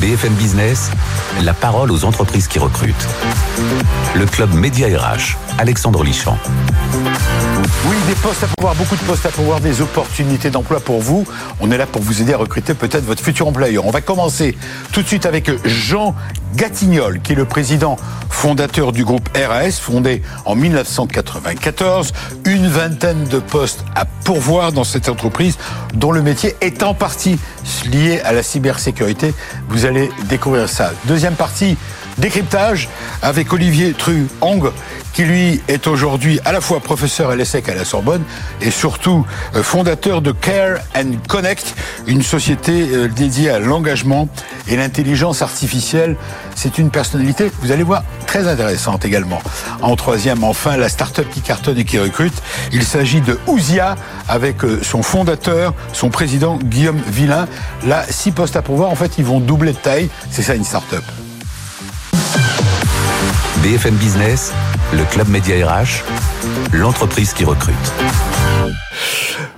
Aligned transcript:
BFM 0.00 0.32
Business, 0.32 0.90
la 1.42 1.52
parole 1.52 1.92
aux 1.92 2.06
entreprises 2.06 2.48
qui 2.48 2.58
recrutent. 2.58 3.06
Le 4.14 4.24
club 4.24 4.54
Média 4.54 4.88
RH, 4.88 5.36
Alexandre 5.58 6.02
Lichamp. 6.02 6.38
Oui, 7.86 7.96
des 8.08 8.14
postes 8.14 8.44
à 8.44 8.46
pouvoir, 8.46 8.74
beaucoup 8.74 8.96
de 8.96 9.02
postes 9.02 9.26
à 9.26 9.28
pouvoir, 9.28 9.60
des 9.60 9.82
opportunités 9.82 10.48
d'emploi 10.48 10.80
pour 10.80 11.00
vous. 11.00 11.26
On 11.60 11.70
est 11.70 11.76
là 11.76 11.86
pour 11.86 12.00
vous 12.00 12.22
aider 12.22 12.32
à 12.32 12.38
recruter 12.38 12.72
peut-être 12.72 13.04
votre 13.04 13.22
futur 13.22 13.46
employeur. 13.46 13.84
On 13.84 13.90
va 13.90 14.00
commencer 14.00 14.56
tout 14.92 15.02
de 15.02 15.06
suite 15.06 15.26
avec 15.26 15.50
Jean 15.66 16.14
Gatignol, 16.56 17.20
qui 17.20 17.32
est 17.32 17.36
le 17.36 17.44
président 17.44 17.96
fondateur 18.28 18.92
du 18.92 19.04
groupe 19.04 19.28
RAS, 19.36 19.72
fondé 19.72 20.22
en 20.46 20.54
1994. 20.54 22.12
Une 22.46 22.68
vingtaine 22.68 23.24
de 23.24 23.38
postes 23.38 23.84
à 23.94 24.04
pourvoir 24.04 24.72
dans 24.72 24.84
cette 24.84 25.08
entreprise, 25.08 25.58
dont 25.94 26.12
le 26.12 26.22
métier 26.22 26.56
est 26.60 26.82
en 26.82 26.94
partie 26.94 27.38
lié 27.86 28.20
à 28.24 28.32
la 28.32 28.42
cybersécurité. 28.42 29.34
Vous 29.68 29.84
allez 29.90 30.10
découvrir 30.28 30.68
ça. 30.68 30.92
Deuxième 31.04 31.34
partie, 31.34 31.76
décryptage 32.20 32.88
avec 33.22 33.52
Olivier 33.52 33.94
Tru-Hong, 33.94 34.70
qui 35.12 35.24
lui 35.24 35.60
est 35.68 35.86
aujourd'hui 35.86 36.38
à 36.44 36.52
la 36.52 36.60
fois 36.60 36.80
professeur 36.80 37.30
à 37.30 37.36
l'ESSEC 37.36 37.68
à 37.68 37.74
la 37.74 37.84
Sorbonne 37.84 38.22
et 38.60 38.70
surtout 38.70 39.26
euh, 39.56 39.62
fondateur 39.62 40.22
de 40.22 40.30
Care 40.30 40.78
and 40.96 41.12
Connect, 41.28 41.74
une 42.06 42.22
société 42.22 42.88
euh, 42.92 43.08
dédiée 43.08 43.50
à 43.50 43.58
l'engagement 43.58 44.28
et 44.68 44.76
l'intelligence 44.76 45.42
artificielle. 45.42 46.16
C'est 46.54 46.78
une 46.78 46.90
personnalité, 46.90 47.50
vous 47.60 47.72
allez 47.72 47.82
voir, 47.82 48.04
très 48.26 48.46
intéressante 48.46 49.04
également. 49.04 49.42
En 49.82 49.96
troisième, 49.96 50.44
enfin, 50.44 50.76
la 50.76 50.88
start-up 50.88 51.26
qui 51.32 51.40
cartonne 51.40 51.78
et 51.78 51.84
qui 51.84 51.98
recrute. 51.98 52.34
Il 52.72 52.84
s'agit 52.84 53.20
de 53.20 53.38
Ouzia 53.46 53.96
avec 54.28 54.62
euh, 54.64 54.80
son 54.82 55.02
fondateur, 55.02 55.74
son 55.92 56.10
président 56.10 56.58
Guillaume 56.62 57.00
Villain. 57.08 57.48
Là, 57.86 58.04
six 58.08 58.30
postes 58.30 58.56
à 58.56 58.62
pourvoir, 58.62 58.90
en 58.90 58.96
fait, 58.96 59.12
ils 59.18 59.24
vont 59.24 59.40
doubler 59.40 59.72
de 59.72 59.78
taille. 59.78 60.10
C'est 60.30 60.42
ça 60.42 60.54
une 60.54 60.64
start-up. 60.64 61.04
BFM 63.70 63.94
Business, 63.98 64.52
le 64.92 65.04
club 65.04 65.28
Média 65.28 65.54
RH, 65.64 66.02
l'entreprise 66.72 67.32
qui 67.32 67.44
recrute. 67.44 67.76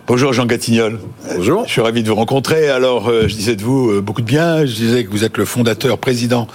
Bonjour 0.08 0.32
Jean 0.32 0.46
Gatignol. 0.46 0.98
Bonjour. 1.36 1.64
Je 1.64 1.70
suis 1.70 1.80
ravi 1.80 2.02
de 2.02 2.08
vous 2.08 2.16
rencontrer. 2.16 2.68
Alors, 2.68 3.08
euh, 3.08 3.28
je 3.28 3.36
disais 3.36 3.54
de 3.54 3.62
vous 3.62 3.88
euh, 3.88 4.00
beaucoup 4.00 4.20
de 4.20 4.26
bien. 4.26 4.66
Je 4.66 4.72
disais 4.72 5.04
que 5.04 5.10
vous 5.10 5.22
êtes 5.22 5.38
le 5.38 5.44
fondateur, 5.44 5.96
président 5.96 6.48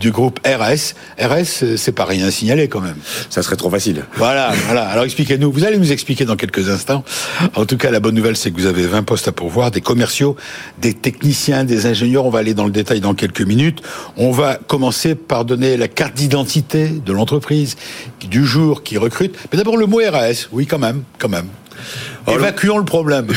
du 0.00 0.10
groupe 0.10 0.40
RS. 0.46 0.94
RS, 1.20 1.62
euh, 1.64 1.76
c'est 1.76 1.92
pas 1.92 2.06
rien 2.06 2.26
à 2.26 2.30
signaler 2.30 2.66
quand 2.66 2.80
même. 2.80 2.96
Ça 3.28 3.42
serait 3.42 3.56
trop 3.56 3.68
facile. 3.68 4.06
Voilà, 4.16 4.54
voilà. 4.64 4.88
Alors 4.88 5.04
expliquez-nous. 5.04 5.52
Vous 5.52 5.64
allez 5.64 5.76
nous 5.76 5.92
expliquer 5.92 6.24
dans 6.24 6.36
quelques 6.36 6.70
instants. 6.70 7.04
En 7.54 7.66
tout 7.66 7.76
cas, 7.76 7.90
la 7.90 8.00
bonne 8.00 8.14
nouvelle, 8.14 8.36
c'est 8.36 8.50
que 8.50 8.56
vous 8.56 8.66
avez 8.66 8.86
20 8.86 9.02
postes 9.02 9.28
à 9.28 9.32
pourvoir, 9.32 9.70
des 9.70 9.82
commerciaux, 9.82 10.34
des 10.78 10.94
techniciens, 10.94 11.64
des 11.64 11.84
ingénieurs. 11.84 12.24
On 12.24 12.30
va 12.30 12.38
aller 12.38 12.54
dans 12.54 12.64
le 12.64 12.72
détail 12.72 13.00
dans 13.00 13.14
quelques 13.14 13.42
minutes. 13.42 13.82
On 14.16 14.30
va 14.30 14.54
commencer 14.54 15.14
par 15.14 15.44
donner 15.44 15.76
la 15.76 15.88
carte 15.88 16.14
d'identité 16.14 16.88
de 16.88 17.12
l'entreprise 17.12 17.76
du 18.30 18.46
jour 18.46 18.82
qui 18.82 18.96
recrute. 18.96 19.36
Mais 19.52 19.58
d'abord 19.58 19.76
le 19.76 19.84
mot 19.84 20.00
RAS. 20.10 20.48
Oui, 20.52 20.66
quand 20.66 20.78
même, 20.78 21.02
quand 21.18 21.28
même. 21.28 21.48
Évacuons 22.28 22.78
le 22.78 22.84
problème. 22.84 23.26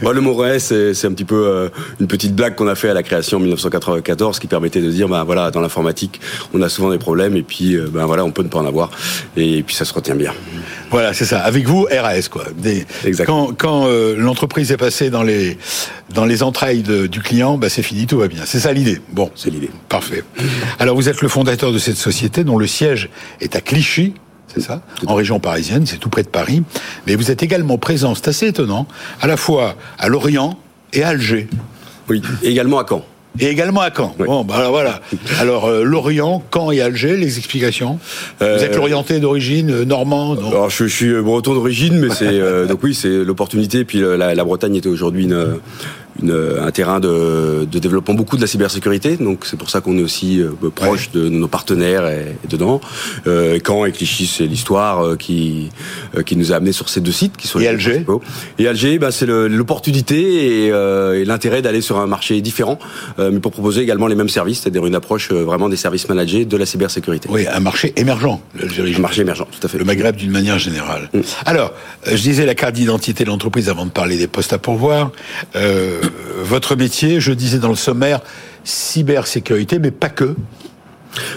Bon, 0.00 0.12
le 0.12 0.20
mot 0.22 0.34
RAS, 0.34 0.58
c'est 0.60 1.04
un 1.06 1.12
petit 1.12 1.24
peu 1.24 1.46
euh, 1.46 1.68
une 2.00 2.06
petite 2.06 2.34
blague 2.34 2.54
qu'on 2.54 2.68
a 2.68 2.74
fait 2.74 2.88
à 2.88 2.94
la 2.94 3.02
création 3.02 3.36
en 3.36 3.40
1994, 3.40 4.38
qui 4.38 4.46
permettait 4.46 4.80
de 4.80 4.90
dire, 4.90 5.08
ben 5.08 5.24
voilà, 5.24 5.50
dans 5.50 5.60
l'informatique, 5.60 6.20
on 6.54 6.62
a 6.62 6.68
souvent 6.70 6.90
des 6.90 6.96
problèmes, 6.98 7.36
et 7.36 7.42
puis, 7.42 7.74
euh, 7.74 7.86
ben 7.92 8.06
voilà, 8.06 8.24
on 8.24 8.30
peut 8.30 8.42
ne 8.42 8.48
pas 8.48 8.60
en 8.60 8.66
avoir, 8.66 8.90
et 9.36 9.62
puis 9.62 9.74
ça 9.74 9.84
se 9.84 9.92
retient 9.92 10.14
bien. 10.14 10.32
Voilà, 10.90 11.12
c'est 11.12 11.26
ça. 11.26 11.40
Avec 11.40 11.66
vous, 11.66 11.86
RAS, 11.90 12.28
quoi. 12.30 12.44
Des, 12.56 12.86
Exactement. 13.04 13.48
Quand, 13.48 13.54
quand 13.82 13.86
euh, 13.88 14.14
l'entreprise 14.16 14.72
est 14.72 14.76
passée 14.78 15.10
dans 15.10 15.22
les 15.22 15.58
dans 16.14 16.24
les 16.24 16.42
entrailles 16.42 16.82
de- 16.82 17.06
du 17.08 17.20
client, 17.20 17.58
bah, 17.58 17.68
c'est 17.68 17.82
fini, 17.82 18.06
tout 18.06 18.18
va 18.18 18.28
bien. 18.28 18.42
C'est 18.46 18.60
ça 18.60 18.72
l'idée. 18.72 19.00
Bon, 19.10 19.30
C'est 19.34 19.50
l'idée. 19.50 19.70
Parfait. 19.88 20.22
Alors, 20.78 20.94
vous 20.94 21.08
êtes 21.08 21.20
le 21.20 21.28
fondateur 21.28 21.72
de 21.72 21.78
cette 21.78 21.96
société 21.96 22.42
dont 22.44 22.56
le 22.58 22.66
siège 22.68 23.10
est 23.40 23.54
à 23.56 23.60
Clichy. 23.60 24.14
C'est 24.56 24.62
ça, 24.62 24.80
en 25.06 25.14
région 25.14 25.38
parisienne, 25.38 25.84
c'est 25.84 25.98
tout 25.98 26.08
près 26.08 26.22
de 26.22 26.28
Paris. 26.28 26.62
Mais 27.06 27.14
vous 27.14 27.30
êtes 27.30 27.42
également 27.42 27.76
présent, 27.76 28.14
c'est 28.14 28.28
assez 28.28 28.46
étonnant, 28.46 28.86
à 29.20 29.26
la 29.26 29.36
fois 29.36 29.76
à 29.98 30.08
Lorient 30.08 30.58
et 30.94 31.02
à 31.02 31.08
Alger. 31.08 31.48
Oui, 32.08 32.22
et 32.42 32.48
également 32.50 32.78
à 32.78 32.86
Caen. 32.88 33.04
Et 33.38 33.48
également 33.48 33.82
à 33.82 33.90
Caen. 33.94 34.14
Oui. 34.18 34.26
Bon, 34.26 34.44
bah 34.44 34.54
alors 34.56 34.70
voilà. 34.70 35.02
Alors, 35.40 35.66
euh, 35.66 35.82
Lorient, 35.84 36.42
Caen 36.54 36.70
et 36.70 36.80
Alger, 36.80 37.18
les 37.18 37.36
explications 37.36 37.98
Euh, 38.40 38.56
Vous 38.56 38.64
êtes 38.64 38.74
l'orienté 38.76 39.20
d'origine, 39.20 39.70
euh, 39.70 39.84
normand 39.84 40.32
Alors, 40.32 40.70
je, 40.70 40.86
je 40.86 40.94
suis 40.94 41.20
breton 41.20 41.52
d'origine, 41.52 41.98
mais 41.98 42.08
c'est 42.08 42.40
donc 42.66 42.82
oui, 42.82 42.94
c'est 42.94 43.24
l'opportunité. 43.24 43.84
Puis 43.84 44.00
la, 44.00 44.34
la 44.34 44.44
Bretagne 44.44 44.76
était 44.76 44.88
aujourd'hui 44.88 45.24
une, 45.24 45.58
une, 46.22 46.34
un 46.60 46.70
terrain 46.70 47.00
de, 47.00 47.66
de 47.70 47.78
développement 47.78 48.14
beaucoup 48.14 48.36
de 48.36 48.40
la 48.40 48.46
cybersécurité. 48.46 49.16
Donc 49.16 49.44
c'est 49.44 49.56
pour 49.56 49.70
ça 49.70 49.80
qu'on 49.80 49.98
est 49.98 50.02
aussi 50.02 50.40
euh, 50.40 50.50
proche 50.74 51.10
de 51.12 51.28
nos 51.28 51.48
partenaires 51.48 52.06
et, 52.06 52.36
et 52.44 52.48
dedans. 52.48 52.80
Euh, 53.26 53.58
Caen 53.64 53.84
et 53.84 53.92
Clichy, 53.92 54.26
c'est 54.26 54.46
l'histoire 54.46 55.04
euh, 55.04 55.16
qui 55.16 55.70
euh, 56.16 56.22
qui 56.22 56.36
nous 56.36 56.52
a 56.52 56.56
amené 56.56 56.72
sur 56.72 56.88
ces 56.88 57.00
deux 57.00 57.12
sites 57.12 57.36
qui 57.36 57.48
sont 57.48 57.58
Et 57.58 57.62
les 57.62 57.68
Alger 57.68 57.90
principaux. 57.90 58.22
Et 58.58 58.68
Alger, 58.68 58.98
bah, 58.98 59.10
c'est 59.10 59.26
l'opportunité 59.26 60.66
et, 60.66 60.72
euh, 60.72 61.20
et 61.20 61.24
l'intérêt 61.24 61.62
d'aller 61.62 61.80
sur 61.80 61.98
un 61.98 62.06
marché 62.06 62.40
différent, 62.40 62.78
euh, 63.18 63.30
mais 63.32 63.40
pour 63.40 63.52
proposer 63.52 63.82
également 63.82 64.06
les 64.06 64.14
mêmes 64.14 64.28
services, 64.28 64.60
c'est-à-dire 64.60 64.86
une 64.86 64.94
approche 64.94 65.30
euh, 65.32 65.44
vraiment 65.44 65.68
des 65.68 65.76
services 65.76 66.08
managés 66.08 66.44
de 66.44 66.56
la 66.56 66.66
cybersécurité. 66.66 67.28
Oui, 67.30 67.46
un 67.46 67.60
marché 67.60 67.92
émergent, 67.96 68.40
l'Algérie. 68.58 68.94
Un 68.96 69.00
marché 69.00 69.22
émergent, 69.22 69.46
tout 69.50 69.66
à 69.66 69.68
fait. 69.68 69.78
Le 69.78 69.84
Maghreb 69.84 70.16
d'une 70.16 70.30
manière 70.30 70.58
générale. 70.58 71.08
Mm. 71.12 71.20
Alors, 71.44 71.72
euh, 72.06 72.10
je 72.16 72.22
disais 72.22 72.46
la 72.46 72.54
carte 72.54 72.74
d'identité 72.74 73.24
de 73.24 73.28
l'entreprise 73.28 73.68
avant 73.68 73.86
de 73.86 73.90
parler 73.90 74.16
des 74.16 74.26
postes 74.26 74.52
à 74.52 74.58
pourvoir. 74.58 75.10
Euh, 75.54 76.00
votre 76.42 76.76
métier, 76.76 77.20
je 77.20 77.32
disais 77.32 77.58
dans 77.58 77.68
le 77.68 77.76
sommaire, 77.76 78.20
cybersécurité, 78.64 79.78
mais 79.78 79.90
pas 79.90 80.08
que. 80.08 80.34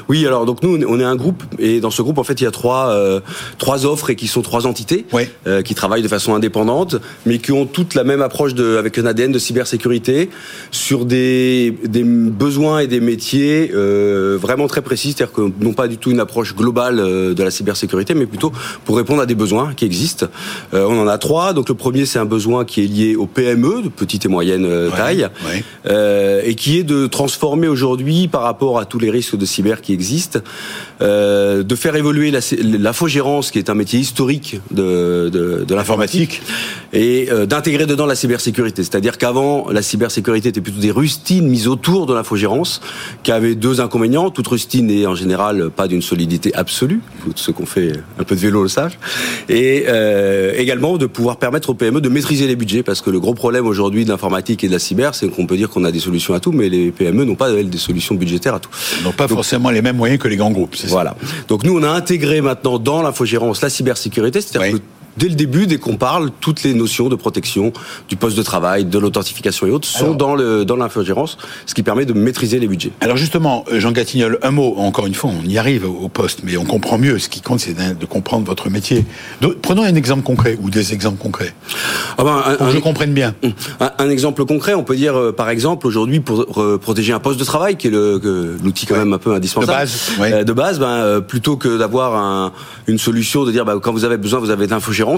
Oui, 0.09 0.25
alors 0.25 0.45
donc 0.45 0.63
nous 0.63 0.79
on 0.87 0.99
est 0.99 1.03
un 1.03 1.15
groupe 1.15 1.43
et 1.57 1.79
dans 1.79 1.91
ce 1.91 2.01
groupe 2.01 2.17
en 2.17 2.23
fait 2.23 2.39
il 2.41 2.43
y 2.43 2.47
a 2.47 2.51
trois 2.51 2.89
euh, 2.89 3.19
trois 3.57 3.85
offres 3.85 4.09
et 4.09 4.15
qui 4.15 4.27
sont 4.27 4.41
trois 4.41 4.65
entités 4.67 5.05
Ouais. 5.13 5.29
euh, 5.47 5.61
qui 5.61 5.75
travaillent 5.75 6.01
de 6.01 6.07
façon 6.07 6.33
indépendante 6.35 6.95
mais 7.25 7.37
qui 7.39 7.51
ont 7.51 7.65
toutes 7.65 7.95
la 7.95 8.03
même 8.03 8.21
approche 8.21 8.53
de 8.53 8.77
avec 8.77 8.97
un 8.97 9.05
ADN 9.05 9.31
de 9.31 9.39
cybersécurité 9.39 10.29
sur 10.71 11.05
des 11.05 11.77
des 11.85 12.03
besoins 12.03 12.79
et 12.79 12.87
des 12.87 12.99
métiers 12.99 13.71
euh, 13.73 14.37
vraiment 14.39 14.67
très 14.67 14.81
précis, 14.81 15.13
c'est-à-dire 15.15 15.33
que 15.33 15.41
non 15.61 15.73
pas 15.73 15.87
du 15.87 15.97
tout 15.97 16.11
une 16.11 16.19
approche 16.19 16.55
globale 16.55 16.97
de 16.97 17.43
la 17.43 17.51
cybersécurité 17.51 18.13
mais 18.13 18.25
plutôt 18.25 18.51
pour 18.85 18.97
répondre 18.97 19.21
à 19.21 19.25
des 19.25 19.35
besoins 19.35 19.73
qui 19.75 19.85
existent. 19.85 20.27
On 20.73 20.99
en 20.99 21.07
a 21.07 21.17
trois. 21.17 21.53
Donc 21.53 21.69
le 21.69 21.75
premier 21.75 22.05
c'est 22.05 22.19
un 22.19 22.25
besoin 22.25 22.65
qui 22.65 22.83
est 22.83 22.87
lié 22.87 23.15
aux 23.15 23.25
PME 23.27 23.81
de 23.83 23.89
petite 23.89 24.25
et 24.25 24.29
moyenne 24.29 24.65
Ouais, 24.65 24.89
taille 24.95 25.27
ouais. 25.45 26.43
et 26.45 26.55
qui 26.55 26.77
est 26.79 26.83
de 26.83 27.07
transformer 27.07 27.67
aujourd'hui 27.67 28.27
par 28.27 28.41
rapport 28.43 28.79
à 28.79 28.85
tous 28.85 28.99
les 28.99 29.09
risques 29.11 29.35
de 29.37 29.45
cyber 29.45 29.68
qui 29.81 29.93
existent, 29.93 30.39
euh, 31.01 31.63
de 31.63 31.75
faire 31.75 31.95
évoluer 31.95 32.31
la- 32.31 32.39
l'infogérance, 32.61 33.51
qui 33.51 33.59
est 33.59 33.69
un 33.69 33.73
métier 33.75 33.99
historique 33.99 34.59
de, 34.71 35.29
de, 35.31 35.63
de 35.67 35.75
l'informatique, 35.75 36.41
et 36.93 37.27
euh, 37.31 37.45
d'intégrer 37.45 37.85
dedans 37.85 38.05
la 38.07 38.15
cybersécurité. 38.15 38.83
C'est-à-dire 38.83 39.17
qu'avant, 39.17 39.69
la 39.71 39.81
cybersécurité 39.81 40.49
était 40.49 40.61
plutôt 40.61 40.79
des 40.81 40.91
rustines 40.91 41.47
mises 41.47 41.67
autour 41.67 42.05
de 42.05 42.13
l'infogérance, 42.13 42.81
qui 43.23 43.31
avaient 43.31 43.55
deux 43.55 43.79
inconvénients. 43.81 44.29
Toute 44.31 44.47
rustine 44.47 44.87
n'est 44.87 45.05
en 45.05 45.15
général 45.15 45.69
pas 45.69 45.87
d'une 45.87 46.01
solidité 46.01 46.53
absolue, 46.55 47.01
tout 47.23 47.31
ceux 47.35 47.53
qu'on 47.53 47.65
fait 47.67 47.93
un 48.17 48.23
peu 48.23 48.35
de 48.35 48.39
vélo 48.41 48.63
le 48.63 48.69
savent, 48.69 48.95
et 49.49 49.85
euh, 49.87 50.53
également 50.57 50.97
de 50.97 51.05
pouvoir 51.05 51.37
permettre 51.37 51.69
aux 51.69 51.73
PME 51.75 52.01
de 52.01 52.09
maîtriser 52.09 52.47
les 52.47 52.55
budgets, 52.55 52.83
parce 52.83 53.01
que 53.01 53.09
le 53.09 53.19
gros 53.19 53.33
problème 53.33 53.67
aujourd'hui 53.67 54.05
de 54.05 54.09
l'informatique 54.09 54.63
et 54.63 54.67
de 54.67 54.73
la 54.73 54.79
cyber, 54.79 55.13
c'est 55.15 55.27
qu'on 55.29 55.45
peut 55.45 55.57
dire 55.57 55.69
qu'on 55.69 55.83
a 55.83 55.91
des 55.91 55.99
solutions 55.99 56.33
à 56.33 56.39
tout, 56.39 56.51
mais 56.51 56.69
les 56.69 56.91
PME 56.91 57.25
n'ont 57.25 57.35
pas 57.35 57.49
elles, 57.51 57.69
des 57.69 57.77
solutions 57.77 58.15
budgétaires 58.15 58.55
à 58.55 58.59
tout. 58.59 58.69
Ils 58.99 59.03
n'ont 59.03 59.11
pas 59.11 59.27
forcément 59.27 59.58
les 59.69 59.81
mêmes 59.81 59.97
moyens 59.97 60.21
que 60.21 60.27
les 60.29 60.37
grands 60.37 60.51
groupes. 60.51 60.75
ça 60.75 60.87
Voilà. 60.87 61.15
Donc 61.49 61.63
nous, 61.65 61.77
on 61.77 61.83
a 61.83 61.89
intégré 61.89 62.39
maintenant 62.41 62.79
dans 62.79 63.01
l'infogérance 63.01 63.61
la 63.61 63.69
cybersécurité, 63.69 64.39
c'est-à-dire 64.39 64.73
Oui. 64.75 64.79
que 64.79 64.85
dès 65.17 65.27
le 65.29 65.35
début, 65.35 65.67
dès 65.67 65.77
qu'on 65.77 65.95
parle, 65.97 66.29
toutes 66.41 66.63
les 66.63 66.73
notions 66.73 67.09
de 67.09 67.15
protection 67.15 67.71
du 68.07 68.15
poste 68.15 68.37
de 68.37 68.43
travail, 68.43 68.85
de 68.85 68.99
l'authentification 68.99 69.67
et 69.67 69.71
autres 69.71 69.87
sont 69.87 70.03
Alors- 70.05 70.15
dans 70.15 70.35
le 70.35 70.65
dans 70.65 70.75
l'infogérance, 70.75 71.37
ce 71.65 71.73
qui 71.73 71.83
permet 71.83 72.05
de 72.05 72.13
maîtriser 72.13 72.59
les 72.59 72.67
budgets. 72.67 72.91
Alors 73.01 73.17
justement, 73.17 73.65
euh, 73.71 73.79
Jean 73.79 73.91
Gatignol, 73.91 74.39
un 74.41 74.51
mot, 74.51 74.75
encore 74.77 75.07
une 75.07 75.13
fois, 75.15 75.31
on 75.31 75.47
y 75.47 75.57
arrive 75.57 75.85
au 75.89 76.09
poste, 76.09 76.41
mais 76.43 76.57
on 76.57 76.65
comprend 76.65 76.97
mieux. 76.97 77.19
Ce 77.19 77.29
qui 77.29 77.41
compte, 77.41 77.59
c'est 77.59 77.75
de 77.97 78.05
comprendre 78.05 78.45
votre 78.45 78.69
métier. 78.69 79.05
Donc, 79.41 79.55
prenons 79.61 79.83
un 79.83 79.95
exemple 79.95 80.23
concret, 80.23 80.57
ou 80.61 80.69
des 80.69 80.93
exemples 80.93 81.17
concrets, 81.21 81.53
Ah 82.17 82.23
ben, 82.23 82.37
un- 82.37 82.41
pour 82.55 82.57
que 82.57 82.63
un- 82.63 82.71
je 82.71 82.79
comprenne 82.79 83.13
bien. 83.13 83.33
Un, 83.79 83.91
un 83.97 84.09
exemple 84.09 84.45
concret, 84.45 84.73
on 84.73 84.83
peut 84.83 84.95
dire 84.95 85.15
euh, 85.17 85.31
par 85.31 85.49
exemple 85.49 85.87
aujourd'hui 85.87 86.19
pour 86.19 86.61
euh, 86.61 86.77
protéger 86.77 87.13
un 87.13 87.19
poste 87.19 87.39
de 87.39 87.45
travail, 87.45 87.75
qui 87.77 87.87
est 87.87 87.91
l'outil 87.91 88.85
quand 88.85 88.95
Ouais. 88.95 88.99
même 88.99 89.13
un 89.13 89.17
peu 89.17 89.33
indispensable. 89.33 89.71
De 89.73 89.77
base, 89.79 90.11
ouais. 90.19 90.33
Euh, 90.33 90.43
de 90.43 90.53
base, 90.53 90.79
ben, 90.79 91.21
plutôt 91.21 91.57
que 91.57 91.77
d'avoir 91.77 92.15
un- 92.15 92.51
une 92.87 92.97
solution 92.97 93.43
de 93.45 93.51
dire 93.51 93.65
bah, 93.65 93.75
quand 93.81 93.91
vous 93.91 94.03
avez 94.05 94.17
besoin, 94.17 94.39
vous 94.39 94.49
avez 94.49 94.67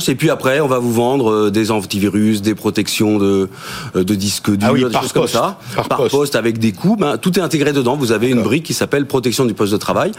Et 0.10 0.16
puis 0.16 0.30
après, 0.30 0.60
on 0.60 0.68
va 0.68 0.80
vous 0.80 0.92
vendre 0.94 1.50
des 1.50 1.72
antivirus, 1.72 2.42
des 2.42 2.56
protections 2.56 3.18
de, 3.18 3.50
de 3.96 4.16
disques 4.16 4.50
durs, 4.52 4.68
Ah 4.70 4.74
oui, 4.74 4.84
des 4.86 4.94
choses 4.98 5.12
comme 5.14 5.28
ça, 5.28 5.58
Par 5.76 5.88
par, 5.88 5.98
poste. 6.00 6.12
poste. 6.12 6.36
avec 6.36 6.60
des 6.60 6.72
coûts. 6.72 6.96
Ben, 6.98 7.18
tout 7.18 7.38
est 7.40 7.42
intégré 7.42 7.74
dedans. 7.74 7.96
Vous 7.96 8.12
avez 8.12 8.30
une 8.30 8.42
brique 8.44 8.64
qui 8.64 8.74
s'appelle 8.74 9.06
protection 9.06 9.46
du 9.46 9.54
poste 9.54 9.72
de 9.74 9.78
travail. 9.78 10.12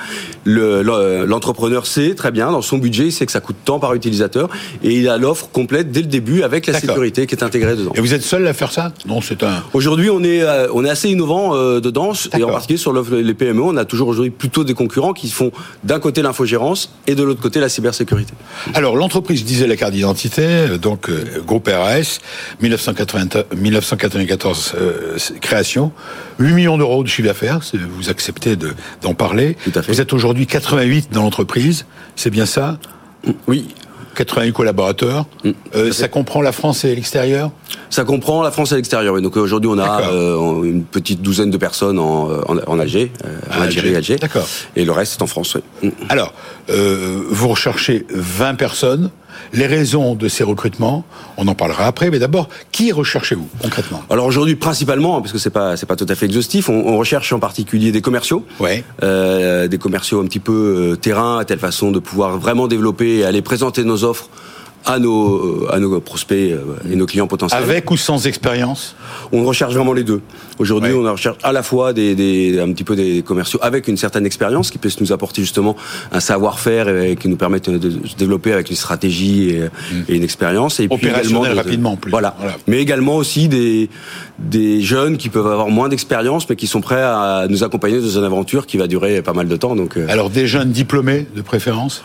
Le- 0.45 0.83
le- 0.83 1.25
L'entrepreneur 1.27 1.87
sait 1.87 2.15
très 2.15 2.31
bien 2.31 2.51
dans 2.51 2.63
son 2.63 2.79
budget, 2.79 3.07
il 3.07 3.13
sait 3.13 3.27
que 3.27 3.33
ça 3.33 3.41
coûte 3.41 3.57
tant 3.65 3.79
par 3.79 3.95
utilisateur 3.95 4.49
et 4.83 4.95
il 4.99 5.09
a 5.09 5.17
l'offre 5.19 5.49
complète 5.53 5.91
dès 5.93 6.01
le 6.01 6.07
début 6.09 6.43
avec 6.43 6.67
la 6.67 6.79
sécurité 6.79 7.27
qui 7.27 7.35
est 7.35 7.43
intégrée 7.45 7.77
dedans. 7.77 7.93
Et 7.95 8.01
vous 8.01 8.15
êtes 8.15 8.23
seul 8.23 8.47
à 8.47 8.53
faire 8.55 8.73
ça? 8.73 8.93
Non, 9.07 9.21
c'est 9.21 9.43
un. 9.43 9.63
Aujourd'hui, 9.73 10.11
on 10.11 10.23
est 10.25 10.43
euh, 10.43 10.67
on 10.75 10.85
est 10.85 10.91
assez 10.91 11.09
innovant 11.11 11.55
euh, 11.55 11.81
dedans 11.81 12.13
et 12.37 12.43
en 12.45 12.49
particulier 12.49 12.79
sur 12.79 12.93
les 12.93 13.35
PME, 13.35 13.63
on 13.63 13.77
a 13.77 13.85
toujours 13.85 14.09
aujourd'hui 14.09 14.31
plutôt 14.31 14.65
des 14.65 14.75
concurrents 14.75 15.13
qui 15.13 15.29
font 15.31 15.51
d'un 15.85 16.01
côté 16.01 16.23
l'infogérance 16.23 16.91
et 17.07 17.15
de 17.15 17.23
l'autre 17.23 17.41
côté 17.41 17.61
la 17.61 17.69
cybersécurité. 17.69 18.33
Alors, 18.75 18.97
l'entreprise, 18.97 19.45
disais 19.53 19.67
la 19.67 19.77
carte 19.77 19.93
d'identité, 19.93 20.43
euh, 20.45 20.79
donc 20.79 21.09
euh, 21.09 21.43
groupe 21.47 21.69
RAS, 21.73 22.19
1980 22.61 23.45
1994 23.57 24.75
euh, 24.81 25.17
création, 25.41 25.93
8 26.39 26.53
millions 26.55 26.79
d'euros 26.79 27.03
de 27.03 27.09
chiffre 27.09 27.29
d'affaires, 27.29 27.61
vous 27.97 28.09
acceptez 28.11 28.57
de- 28.57 28.73
d'en 29.03 29.15
parler. 29.15 29.57
Tout 29.65 29.73
à 29.75 29.83
fait. 29.83 29.93
Vous 29.93 30.01
êtes 30.01 30.13
aujourd'hui 30.13 30.47
88 30.47 31.13
dans 31.13 31.23
l'entreprise, 31.23 31.87
c'est 32.17 32.31
bien 32.31 32.47
ça? 32.47 32.79
Oui, 33.47 33.69
88 34.15 34.53
collaborateurs. 34.53 35.27
Euh, 35.75 35.91
ça 35.93 36.09
comprend 36.09 36.43
la 36.43 36.53
France 36.53 36.85
et 36.85 36.95
l'extérieur? 36.95 37.51
Ça 37.89 38.05
comprend 38.05 38.43
la 38.43 38.51
France 38.51 38.73
à 38.73 38.77
l'extérieur. 38.77 39.15
oui. 39.15 39.23
Donc 39.23 39.37
aujourd'hui, 39.37 39.71
on 39.73 39.79
a 39.79 40.03
euh, 40.11 40.63
une 40.65 40.85
petite 40.85 41.23
douzaine 41.23 41.51
de 41.51 41.57
personnes 41.57 41.99
en, 41.99 42.29
en, 42.31 42.59
en 42.67 42.79
Alger, 42.79 43.11
euh, 43.25 43.39
en 43.57 43.63
Algérie, 43.63 43.95
Alger. 43.97 44.17
D'accord. 44.17 44.47
Et 44.77 44.85
le 44.85 44.93
reste 44.93 45.19
est 45.21 45.23
en 45.23 45.27
France. 45.27 45.57
oui. 45.83 45.89
Mm. 45.89 45.93
Alors, 46.09 46.35
vous 46.69 47.49
recherchez 47.49 48.07
20 48.11 48.55
personnes. 48.57 49.11
Les 49.55 49.67
raisons 49.67 50.15
de 50.15 50.29
ces 50.29 50.45
recrutements, 50.45 51.05
on 51.37 51.47
en 51.47 51.55
parlera 51.55 51.87
après, 51.87 52.11
mais 52.11 52.19
d'abord, 52.19 52.49
qui 52.71 52.91
recherchez-vous 52.91 53.49
concrètement? 53.61 54.03
Alors 54.09 54.25
aujourd'hui, 54.25 54.57
principalement, 54.57 55.21
parce 55.21 55.33
que 55.33 55.39
c'est 55.39 55.51
pas 55.51 55.77
c'est 55.77 55.85
pas 55.87 55.97
tout 55.97 56.07
à 56.09 56.15
fait 56.15 56.25
exhaustif, 56.27 56.71
on, 56.71 56.87
on 56.89 56.97
recherche 56.97 57.33
en 57.35 57.39
particulier 57.39 57.93
des 57.93 58.01
commerciaux, 58.01 58.45
Ouais. 58.61 58.83
euh, 59.03 59.69
des 59.69 59.77
commerciaux 59.79 60.21
un 60.21 60.25
petit 60.25 60.41
peu 60.41 60.93
euh, 60.93 60.97
terrain, 60.97 61.39
à 61.39 61.45
telle 61.45 61.59
façon 61.59 61.91
de 61.91 61.99
pouvoir 61.99 62.39
vraiment 62.39 62.67
développer 62.67 63.17
et 63.19 63.25
aller 63.25 63.43
présenter 63.43 63.85
nos 63.85 64.05
offres 64.05 64.31
à 64.85 64.99
nos 64.99 65.67
à 65.71 65.79
nos 65.79 66.01
prospects 66.01 66.53
euh, 66.53 66.61
et 66.91 66.97
nos 66.97 67.07
clients 67.07 67.27
potentiels. 67.27 67.63
Avec 67.63 67.91
ou 67.91 67.97
sans 67.97 68.27
expérience? 68.27 68.95
On 69.33 69.45
recherche 69.45 69.75
vraiment 69.75 69.93
les 69.93 70.05
deux. 70.05 70.21
Aujourd'hui, 70.59 70.93
Ouais. 70.93 71.09
on 71.09 71.13
recherche 71.13 71.37
à 71.43 71.53
la 71.53 71.63
fois 71.63 71.93
des, 71.93 72.15
des, 72.15 72.59
un 72.61 72.71
petit 72.73 72.85
peu 72.85 72.95
des 72.97 73.23
commerciaux 73.23 73.59
avec 73.63 73.89
une 73.89 73.97
certaine 73.97 74.27
expérience 74.27 74.71
qui 74.71 74.79
puissent 74.79 75.01
nous 75.01 75.13
apporter 75.13 75.43
justement 75.43 75.77
un 76.13 76.21
savoir-faire 76.21 76.89
et 76.89 77.17
qui 77.17 77.29
nous 77.29 77.37
permettent 77.37 77.71
de 77.71 77.91
se 78.07 78.17
développer 78.17 78.53
avec 78.53 78.71
une 78.71 78.77
stratégie 78.77 79.51
et, 79.51 79.63
et 80.09 80.17
une 80.17 80.23
expérience. 80.25 80.81
Et 80.81 80.89
puis 80.89 81.07
Mm. 81.07 81.11
Également 81.11 81.43
de- 81.45 81.49
de- 81.51 81.55
rapidement, 81.55 81.93
en 81.93 81.97
plus. 81.97 82.11
Voilà. 82.11 82.35
Voilà. 82.39 82.57
Mais 82.67 82.79
également 82.81 83.17
aussi 83.17 83.49
des, 83.49 83.89
des 84.39 84.81
jeunes 84.83 85.17
qui 85.17 85.29
peuvent 85.29 85.47
avoir 85.47 85.69
moins 85.69 85.89
d'expérience 85.89 86.49
mais 86.49 86.57
qui 86.57 86.67
sont 86.67 86.81
prêts 86.81 87.03
à 87.03 87.47
nous 87.49 87.65
accompagner 87.65 88.01
dans 88.01 88.09
une 88.19 88.25
aventure 88.25 88.67
qui 88.67 88.77
va 88.77 88.87
durer 88.87 89.23
pas 89.23 89.33
mal 89.33 89.49
de 89.49 89.57
temps. 89.57 89.75
Donc, 89.77 89.97
euh, 89.97 90.07
Alors, 90.09 90.31
des 90.31 90.47
jeunes 90.47 90.71
diplômés, 90.71 91.27
de 91.35 91.43
préférence? 91.43 92.03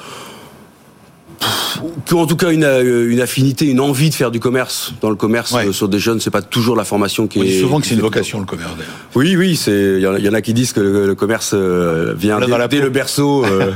En 2.11 2.25
tout 2.25 2.35
cas 2.35 2.51
une, 2.51 2.63
euh, 2.63 3.09
une 3.11 3.19
affinité, 3.21 3.65
une 3.65 3.79
envie 3.79 4.09
de 4.09 4.15
faire 4.15 4.31
du 4.31 4.39
commerce. 4.39 4.93
Dans 5.01 5.09
le 5.09 5.15
commerce, 5.15 5.51
Ouais. 5.51 5.67
euh, 5.67 5.71
sur 5.73 5.87
des 5.89 5.99
jeunes, 5.99 6.19
c'est 6.19 6.31
pas 6.31 6.41
toujours 6.41 6.75
la 6.75 6.83
formation 6.83 7.27
qui 7.27 7.39
On 7.39 7.43
est. 7.43 7.47
dit 7.47 7.59
souvent 7.59 7.79
que 7.79 7.87
c'est 7.87 7.93
une 7.95 8.01
vocation, 8.01 8.39
le 8.39 8.45
commerce, 8.45 8.71
d'ailleurs. 8.71 8.91
Oui, 9.15 9.35
oui, 9.35 9.55
c'est. 9.55 9.95
Il 9.97 10.01
y, 10.01 10.07
en 10.07 10.13
a- 10.13 10.19
il 10.19 10.25
y 10.25 10.29
en 10.29 10.33
a 10.33 10.41
qui 10.41 10.53
disent 10.53 10.73
que 10.73 10.79
le, 10.79 11.05
le 11.07 11.15
commerce 11.15 11.51
euh, 11.53 12.13
vient 12.17 12.39
dès, 12.39 12.47
la 12.47 12.67
dès 12.67 12.79
le 12.79 12.89
berceau. 12.89 13.43
euh, 13.45 13.71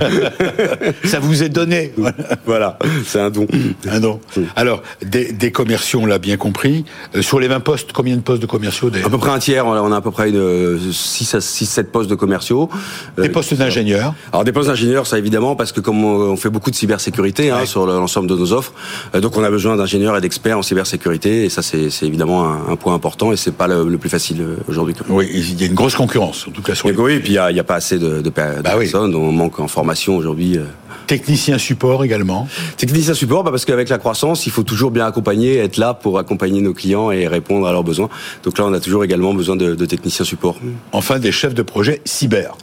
Ça 1.04 1.20
vous 1.20 1.44
est 1.44 1.50
donné 1.50 1.94
voilà, 2.46 2.78
c'est 3.06 3.20
un 3.20 3.30
don. 3.30 3.48
Ah 3.90 4.00
non. 4.00 4.20
Alors, 4.56 4.82
des, 5.06 5.32
des 5.32 5.52
commerciaux, 5.52 6.00
on 6.02 6.06
l'a 6.06 6.18
bien 6.20 6.38
compris. 6.38 6.86
Euh, 7.16 7.22
sur 7.22 7.40
les 7.40 7.48
20 7.48 7.60
postes, 7.60 7.92
combien 7.94 8.16
de 8.16 8.22
postes 8.22 8.42
de 8.42 8.48
commerciaux 8.48 8.90
À 9.04 9.10
peu 9.10 9.18
près 9.18 9.32
un 9.32 9.40
tiers. 9.40 9.66
On 9.68 9.74
a, 9.74 9.82
on 9.82 9.92
a 9.92 9.98
à 9.98 10.02
peu 10.02 10.12
près 10.12 10.30
une, 10.30 10.80
6 10.92 11.36
à 11.36 11.42
6, 11.42 11.66
7 11.66 11.92
postes 11.92 12.10
de 12.10 12.16
commerciaux. 12.16 12.70
Des 13.18 13.30
postes 13.30 13.54
d'ingénieurs 13.54 14.14
Alors 14.32 14.44
des 14.44 14.52
postes 14.52 14.70
d'ingénieurs, 14.70 15.06
ça 15.08 15.18
évidemment, 15.18 15.56
parce 15.56 15.72
que 15.72 15.80
comme 15.82 16.04
on, 16.04 16.32
on 16.32 16.36
fait 16.38 16.50
beaucoup 16.50 16.72
de 16.72 16.76
cybersécurité 16.76 17.51
hein, 17.52 17.60
Ouais. 17.60 17.66
sur 17.66 17.86
le- 17.86 17.94
l'ensemble 17.94 18.28
de 18.28 18.36
nos 18.36 18.54
offres, 18.54 18.74
euh, 19.16 19.20
donc 19.22 19.38
on 19.38 19.44
a 19.44 19.50
besoin 19.50 19.76
d'ingénieurs 19.76 20.18
et 20.18 20.22
d'experts 20.22 20.58
en 20.58 20.62
cybersécurité, 20.62 21.46
et 21.46 21.50
ça 21.50 21.62
c'est 21.62 21.90
évidemment 22.04 22.46
un, 22.46 22.72
un 22.72 22.76
point 22.76 22.94
important, 22.94 23.32
et 23.32 23.38
c'est 23.38 23.54
pas 23.54 23.68
le, 23.68 23.88
le 23.88 23.98
plus 23.98 24.10
facile 24.10 24.42
euh, 24.42 24.56
aujourd'hui. 24.68 24.96
Oui, 25.10 25.30
il 25.34 25.60
y 25.60 25.64
a 25.64 25.68
une 25.68 25.74
grosse 25.74 25.96
concurrence, 25.96 26.48
en 26.48 26.52
tout 26.52 26.62
cas 26.62 26.76
sur 26.76 26.88
les 26.88 26.94
Et 26.94 26.98
oui, 26.98 27.14
et 27.14 27.20
puis 27.20 27.34
il 27.34 27.36
y 27.36 27.60
a, 27.60 27.64
pas 27.64 27.76
assez 27.76 27.98
de, 28.00 28.22
de, 28.22 28.30
per- 28.30 28.56
de 28.58 28.62
Bah 28.62 28.72
oui. 28.78 28.86
personnes, 28.90 29.14
on 29.16 29.32
manque 29.32 29.60
en 29.60 29.68
formation 29.68 30.16
aujourd'hui. 30.18 30.58
euh. 30.58 30.64
techniciens 31.08 31.58
support 31.58 32.04
également. 32.04 32.48
Technicien 32.78 33.14
support, 33.14 33.44
bah 33.44 33.52
parce 33.52 33.66
qu'avec 33.66 33.90
la 33.90 33.98
croissance, 33.98 34.46
il 34.46 34.52
faut 34.52 34.64
toujours 34.64 34.92
bien 34.92 35.06
accompagner, 35.06 35.58
être 35.58 35.78
là 35.78 35.94
pour 35.94 36.18
accompagner 36.20 36.62
nos 36.62 36.74
clients 36.74 37.12
et 37.12 37.28
répondre 37.28 37.68
à 37.68 37.72
leurs 37.74 37.84
besoins. 37.84 38.10
Donc 38.44 38.58
là, 38.58 38.66
on 38.66 38.74
a 38.74 38.80
toujours 38.80 39.04
également 39.04 39.34
besoin 39.34 39.56
de, 39.58 39.76
de 39.76 39.86
techniciens 39.86 40.24
support. 40.26 40.58
Enfin, 40.94 41.20
des 41.20 41.32
chefs 41.32 41.54
de 41.54 41.62
projet 41.64 42.02
cyber. 42.06 42.56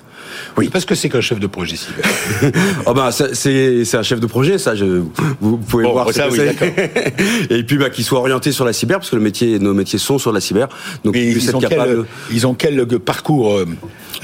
Oui. 0.56 0.68
Parce 0.68 0.84
que 0.84 0.94
c'est 0.94 1.08
qu'un 1.08 1.20
chef 1.20 1.38
de 1.40 1.46
projet 1.46 1.76
cyber. 1.76 2.04
Oh 2.86 2.94
ben 2.94 3.10
c'est 3.10 3.94
un 3.94 4.02
chef 4.02 4.20
de 4.20 4.26
projet, 4.26 4.58
ça. 4.58 4.74
Je, 4.74 5.02
vous 5.40 5.56
pouvez 5.58 5.84
Bon, 5.84 5.92
voir 5.92 6.12
ça, 6.12 6.28
oui. 6.30 6.38
Et 7.50 7.62
puis 7.64 7.76
bah, 7.78 7.90
qu'il 7.90 8.04
soit 8.04 8.18
orienté 8.18 8.52
sur 8.52 8.64
la 8.64 8.72
cyber, 8.72 8.98
parce 8.98 9.10
que 9.10 9.16
le 9.16 9.22
métier, 9.22 9.58
nos 9.58 9.74
métiers 9.74 9.98
sont 9.98 10.18
sur 10.18 10.32
la 10.32 10.40
cyber. 10.40 10.68
Donc 11.04 11.14
puisse 11.14 11.44
ils 11.44 11.56
ont, 11.56 11.60
capable. 11.60 12.06
quel, 12.28 12.36
ils 12.36 12.46
ont 12.46 12.54
quel 12.54 12.86
parcours 12.98 13.56
euh, 13.56 13.66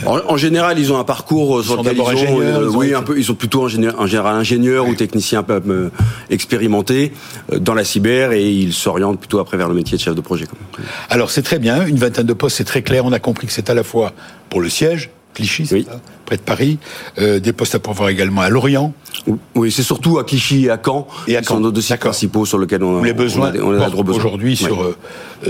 En, 0.07 0.19
en 0.27 0.37
général, 0.37 0.79
ils 0.79 0.93
ont 0.93 0.99
un 0.99 1.05
parcours 1.05 1.59
euh, 1.59 1.63
sur 1.63 1.77
lequel 1.77 1.93
ils 1.93 1.97
d'abord 1.97 2.09
ont, 2.09 2.11
ingénieurs, 2.13 2.63
ils 2.63 2.69
ont 2.69 2.79
oui, 2.79 2.87
été- 2.87 2.95
un 2.95 3.03
peu. 3.03 3.19
Ils 3.19 3.25
sont 3.25 3.35
plutôt 3.35 3.65
ingénieurs, 3.65 3.95
en 3.99 4.07
général 4.07 4.37
ingénieurs 4.37 4.89
ou 4.89 4.95
techniciens 4.95 5.45
euh, 5.51 5.91
expérimentés 6.31 7.13
euh, 7.53 7.59
dans 7.59 7.75
la 7.75 7.85
cyber, 7.85 8.33
et 8.33 8.49
ils 8.51 8.73
s'orientent 8.73 9.19
plutôt 9.21 9.39
après 9.39 9.57
vers 9.57 9.69
le 9.69 9.75
métier 9.75 9.97
de 9.97 10.03
chef 10.03 10.15
de 10.15 10.21
projet. 10.21 10.47
Alors 11.11 11.31
c'est 11.31 11.43
très 11.43 11.59
bien, 11.59 11.87
une 11.87 11.97
vingtaine 11.97 12.27
de 12.27 12.33
postes, 12.33 12.57
c'est 12.57 12.65
très 12.65 12.83
clair. 12.83 13.05
On 13.05 13.13
a 13.13 13.19
compris 13.19 13.47
que 13.47 13.53
c'est 13.53 13.71
à 13.71 13.75
la 13.75 13.85
fois 13.85 14.13
pour 14.51 14.61
le 14.61 14.69
siège, 14.69 15.11
Clichy, 15.35 15.67
c'est 15.67 15.75
Oui. 15.75 15.87
ça, 15.89 16.01
près 16.27 16.37
de 16.37 16.43
Paris, 16.43 16.79
euh, 17.19 17.39
des 17.41 17.53
postes 17.53 17.75
à 17.75 17.79
pourvoir 17.79 18.09
également 18.09 18.41
à 18.41 18.49
Lorient. 18.49 18.93
Oui, 19.55 19.71
c'est 19.71 19.83
surtout 19.83 20.19
à 20.19 20.25
Clichy 20.25 20.67
et 20.67 20.71
à 20.71 20.79
Caen, 20.83 21.07
Et 21.29 21.37
à 21.37 21.41
qui 21.41 21.49
Caen. 21.49 21.55
sont 21.57 21.61
nos 21.61 21.71
deux 21.73 21.81
sites 21.81 21.99
principaux 22.01 22.47
sur 22.47 22.59
lesquels 22.59 22.83
on, 22.83 23.03
les 23.03 23.13
on 23.13 23.15
besoins 23.17 23.53
a, 23.53 23.59
on 23.59 23.75
a 23.75 23.79
portent 23.79 23.93
gros 23.93 24.05
besoins. 24.05 24.21
aujourd'hui 24.21 24.57
sur 24.57 24.83
euh, 24.83 24.97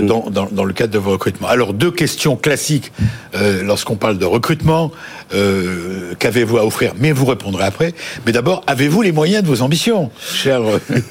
dans, 0.01 0.29
dans, 0.29 0.47
dans 0.51 0.63
le 0.65 0.73
cadre 0.73 0.93
de 0.93 0.97
vos 0.99 1.11
recrutements. 1.11 1.47
Alors 1.47 1.73
deux 1.73 1.91
questions 1.91 2.35
classiques 2.35 2.91
euh, 3.35 3.63
lorsqu'on 3.63 3.95
parle 3.95 4.17
de 4.17 4.25
recrutement. 4.25 4.91
Euh, 5.33 6.13
Qu'avez-vous 6.19 6.57
à 6.57 6.65
offrir? 6.65 6.93
Mais 6.99 7.11
vous 7.11 7.25
répondrez 7.25 7.63
après. 7.63 7.93
Mais 8.25 8.31
d'abord, 8.31 8.63
avez-vous 8.67 9.01
les 9.01 9.11
moyens 9.11 9.43
de 9.43 9.47
vos 9.47 9.61
ambitions, 9.61 10.11
cher, 10.19 10.61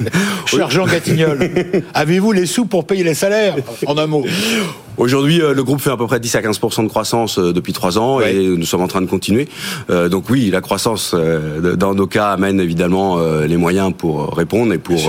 cher 0.47 0.71
Jean 0.71 0.87
Gatignol? 0.87 1.51
Avez-vous 1.95 2.33
les 2.33 2.47
sous 2.47 2.67
pour 2.67 2.87
payer 2.87 3.03
les 3.05 3.15
salaires? 3.15 3.57
En 3.87 3.99
un 3.99 4.07
mot. 4.07 4.25
Aujourd'hui, 4.97 5.39
le 5.39 5.65
groupe 5.65 5.81
fait 5.81 5.91
à 5.91 5.97
peu 5.97 6.07
près 6.07 6.21
10 6.21 6.37
à 6.37 6.43
15 6.43 6.61
de 6.61 6.89
croissance 6.89 7.39
depuis 7.41 7.73
trois 7.73 7.99
ans 7.99 8.19
Ouais. 8.19 8.33
et 8.35 8.47
nous 8.47 8.64
sommes 8.67 8.81
en 8.83 8.89
train 8.89 9.01
de 9.01 9.07
continuer. 9.07 9.49
Euh, 9.91 10.09
donc 10.09 10.31
oui, 10.31 10.51
la 10.51 10.61
croissance, 10.61 11.13
euh, 11.15 11.77
dans 11.77 11.95
nos 11.95 12.07
cas, 12.07 12.29
amène 12.31 12.61
évidemment 12.61 13.19
euh, 13.19 13.47
les 13.47 13.57
moyens 13.57 13.93
pour 13.97 14.35
répondre 14.37 14.73
et 14.73 14.79
pour 14.79 15.01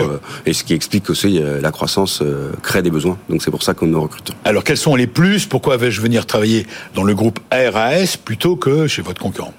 et 0.46 0.54
ce 0.54 0.64
qui 0.64 0.74
explique 0.74 1.10
aussi 1.10 1.40
la 1.62 1.72
croissance 1.72 2.22
crée 2.62 2.82
des 2.82 2.92
besoins. 2.92 3.18
Donc 3.30 3.42
c'est 3.42 3.52
pour 3.52 3.64
ça 3.64 3.74
qu'on 3.74 3.88
nous 3.88 4.02
recrute. 4.02 4.32
Alors 4.44 4.64
quels 4.64 4.78
sont 4.78 4.96
les 4.96 5.08
plus? 5.08 5.46
Pourquoi 5.46 5.78
vais-je 5.78 6.02
venir 6.02 6.26
travailler 6.26 6.66
dans 6.94 7.04
le 7.04 7.14
groupe 7.16 7.40
ARAS 7.52 8.18
plutôt 8.24 8.56
que 8.56 8.88
chez 8.88 9.02
votre 9.02 9.22
concurrent? 9.22 9.54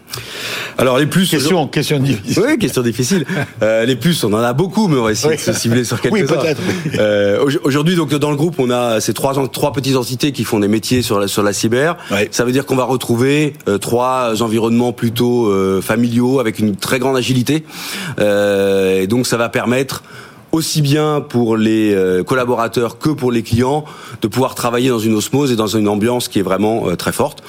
Alors 0.78 0.98
les 0.98 1.06
plus 1.06 1.28
Question, 1.30 1.66
question 1.68 1.98
difficile. 1.98 2.42
Oui, 2.46 2.58
question 2.58 2.82
difficile. 2.82 3.24
Les 3.86 3.96
plus, 3.96 4.22
on 4.24 4.32
en 4.32 4.38
a 4.38 4.52
beaucoup, 4.52 4.88
mais 4.88 4.96
on 4.98 5.04
va 5.04 5.12
essayer 5.12 5.30
Oui. 5.30 5.36
de 5.36 5.40
se 5.42 5.52
cibler 5.52 5.84
sur 5.84 6.00
quelques 6.00 6.14
Oui, 6.14 6.24
peut-être. 6.24 6.60
Au- 7.42 7.66
Aujourd'hui, 7.66 7.96
donc 7.96 8.14
dans 8.14 8.30
le 8.30 8.36
groupe, 8.36 8.56
on 8.58 8.70
a 8.70 9.00
ces 9.00 9.12
trois 9.14 9.34
trois 9.48 9.72
petites 9.72 9.96
entités 9.96 10.32
qui 10.32 10.44
font 10.44 10.60
des 10.60 10.68
métiers 10.68 11.02
sur 11.02 11.18
la 11.20 11.28
sur 11.28 11.42
la 11.42 11.52
cyber. 11.52 11.96
Ça 12.30 12.44
veut 12.44 12.52
dire 12.52 12.66
qu'on 12.66 12.76
va 12.76 12.84
retrouver 12.84 13.54
euh, 13.68 13.78
trois 13.86 14.42
environnements 14.42 14.92
plutôt 14.92 15.46
euh, 15.46 15.80
familiaux 15.80 16.40
avec 16.40 16.58
une 16.58 16.74
très 16.74 16.98
grande 16.98 17.16
agilité. 17.16 17.62
Euh, 18.18 19.02
et 19.02 19.06
donc 19.06 19.28
ça 19.28 19.36
va 19.36 19.48
permettre 19.48 20.02
aussi 20.52 20.80
bien 20.82 21.20
pour 21.20 21.56
les 21.56 21.94
euh, 21.94 22.22
collaborateurs 22.22 22.98
que 22.98 23.10
pour 23.10 23.30
les 23.32 23.42
clients 23.42 23.84
de 24.22 24.28
pouvoir 24.28 24.54
travailler 24.54 24.88
dans 24.88 24.98
une 24.98 25.14
osmose 25.14 25.52
et 25.52 25.56
dans 25.56 25.66
une 25.66 25.88
ambiance 25.88 26.28
qui 26.28 26.38
est 26.38 26.42
vraiment 26.42 26.88
euh, 26.88 26.96
très 26.96 27.12
forte. 27.12 27.42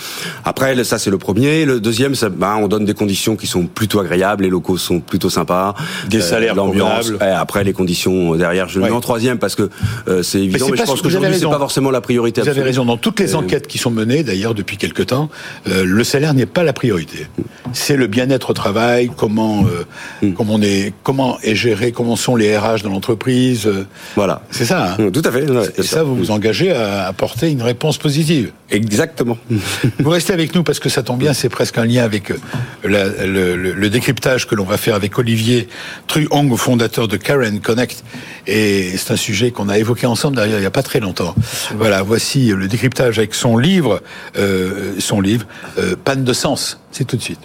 Après, 0.44 0.84
ça 0.84 0.98
c'est 1.00 1.10
le 1.10 1.18
premier. 1.18 1.66
Le 1.66 1.80
deuxième, 1.80 2.16
ça, 2.16 2.30
ben, 2.30 2.56
on 2.62 2.68
donne 2.68 2.86
des 2.86 2.94
conditions 2.94 3.36
qui 3.36 3.48
sont 3.48 3.66
plutôt 3.66 4.00
agréables, 4.00 4.44
les 4.44 4.50
locaux 4.50 4.78
sont 4.78 5.00
plutôt 5.00 5.30
sympas, 5.30 5.74
Des 6.10 6.22
salaires 6.22 6.56
l'ambiance. 6.56 7.12
après, 7.22 7.64
les 7.64 7.74
conditions 7.74 8.34
euh, 8.34 8.38
derrière, 8.38 8.68
je 8.68 8.80
le 8.80 8.84
Ouais. 8.86 8.90
mets 8.90 8.96
en 8.96 9.02
troisième 9.02 9.38
parce 9.38 9.56
que 9.56 9.70
euh, 10.08 10.24
c'est 10.24 10.40
évident, 10.42 10.66
mais, 10.72 10.78
pas 10.78 10.84
je 10.84 10.90
pense 10.92 11.02
qu'aujourd'hui 11.02 11.30
c'est 11.30 11.36
raison. 11.36 11.50
pas 11.52 11.58
forcément 11.60 11.92
la 11.92 12.02
priorité. 12.02 12.42
Vous 12.42 12.50
avez 12.50 12.62
raison. 12.64 12.86
Dans 12.86 12.98
toutes 12.98 13.20
les 13.20 13.34
Euh, 13.36 13.38
enquêtes 13.40 13.68
qui 13.68 13.78
sont 13.78 13.92
menées, 13.92 14.24
d'ailleurs, 14.24 14.54
depuis 14.54 14.78
quelque 14.78 15.04
temps, 15.04 15.30
euh, 15.68 15.84
le 15.86 16.04
salaire 16.04 16.34
n'est 16.34 16.46
pas 16.46 16.64
la 16.64 16.74
priorité. 16.74 17.28
C'est 17.74 17.96
le 17.98 18.08
bien-être 18.08 18.50
au 18.52 18.54
travail, 18.54 19.10
comment, 19.16 19.66
euh, 19.66 19.86
Mm. 20.22 20.34
comment, 20.34 20.54
on 20.56 20.62
est, 20.62 20.94
comment 21.04 21.38
est 21.44 21.56
géré, 21.56 21.92
comment 21.92 22.16
sont 22.16 22.36
les 22.36 22.58
RH 22.58 22.84
dans 22.84 22.90
l'entreprise. 22.98 23.68
euh, 23.68 23.86
Voilà. 24.16 24.42
C'est 24.52 24.66
ça. 24.66 24.96
hein 25.00 25.10
Tout 25.12 25.22
à 25.24 25.32
fait. 25.32 25.50
ouais, 25.50 25.70
Et 25.78 25.84
ça, 25.84 26.04
vous 26.04 26.16
vous 26.16 26.32
engagez 26.32 26.72
à 26.72 27.08
apporter 27.08 27.50
une 27.52 27.62
réponse 27.62 27.98
positive. 27.98 28.52
Exactement. 28.70 29.38
Vous 30.00 30.10
restez 30.10 30.34
avec 30.34 30.54
nous 30.54 30.62
parce 30.64 30.80
que 30.80 30.90
ça 30.90 31.02
tombe 31.02 31.20
bien, 31.20 31.34
c'est 31.34 31.48
presque 31.48 31.78
un 31.78 31.86
lien 31.86 32.04
avec 32.04 32.32
euh, 32.32 32.38
le, 32.84 33.90
décryptage 33.90 34.46
que 34.46 34.56
l'on 34.56 34.66
va 34.66 34.76
faire 34.78 34.94
avec 34.96 35.18
Olivier 35.18 35.70
Truong, 36.08 36.54
fondateur 36.58 37.08
de 37.08 37.16
Karen 37.16 37.62
Connect. 37.62 38.04
Et 38.46 38.92
c'est 38.98 39.14
un 39.14 39.16
sujet 39.16 39.52
qu'on 39.52 39.70
a 39.70 39.78
évoqué 39.78 40.06
ensemble 40.06 40.36
derrière 40.36 40.58
il 40.58 40.62
n'y 40.62 40.66
a 40.66 40.72
pas 40.72 40.84
très 40.84 41.00
longtemps. 41.00 41.34
Voilà, 41.78 42.02
voici 42.04 42.48
le 42.48 42.68
décryptage 42.68 43.20
avec 43.20 43.34
son 43.36 43.58
livre, 43.58 44.02
euh, 44.38 44.94
son 45.00 45.22
livre, 45.22 45.46
euh, 45.78 45.96
Panne 46.04 46.26
de 46.26 46.34
sens. 46.34 46.80
C'est 46.92 47.06
tout 47.06 47.16
de 47.16 47.22
suite. 47.22 47.40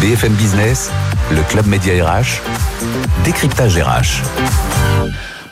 BFM 0.00 0.32
Business, 0.32 0.90
le 1.30 1.42
club 1.42 1.66
média 1.66 1.92
RH, 2.04 2.40
décryptage 3.24 3.78
RH. 3.78 4.22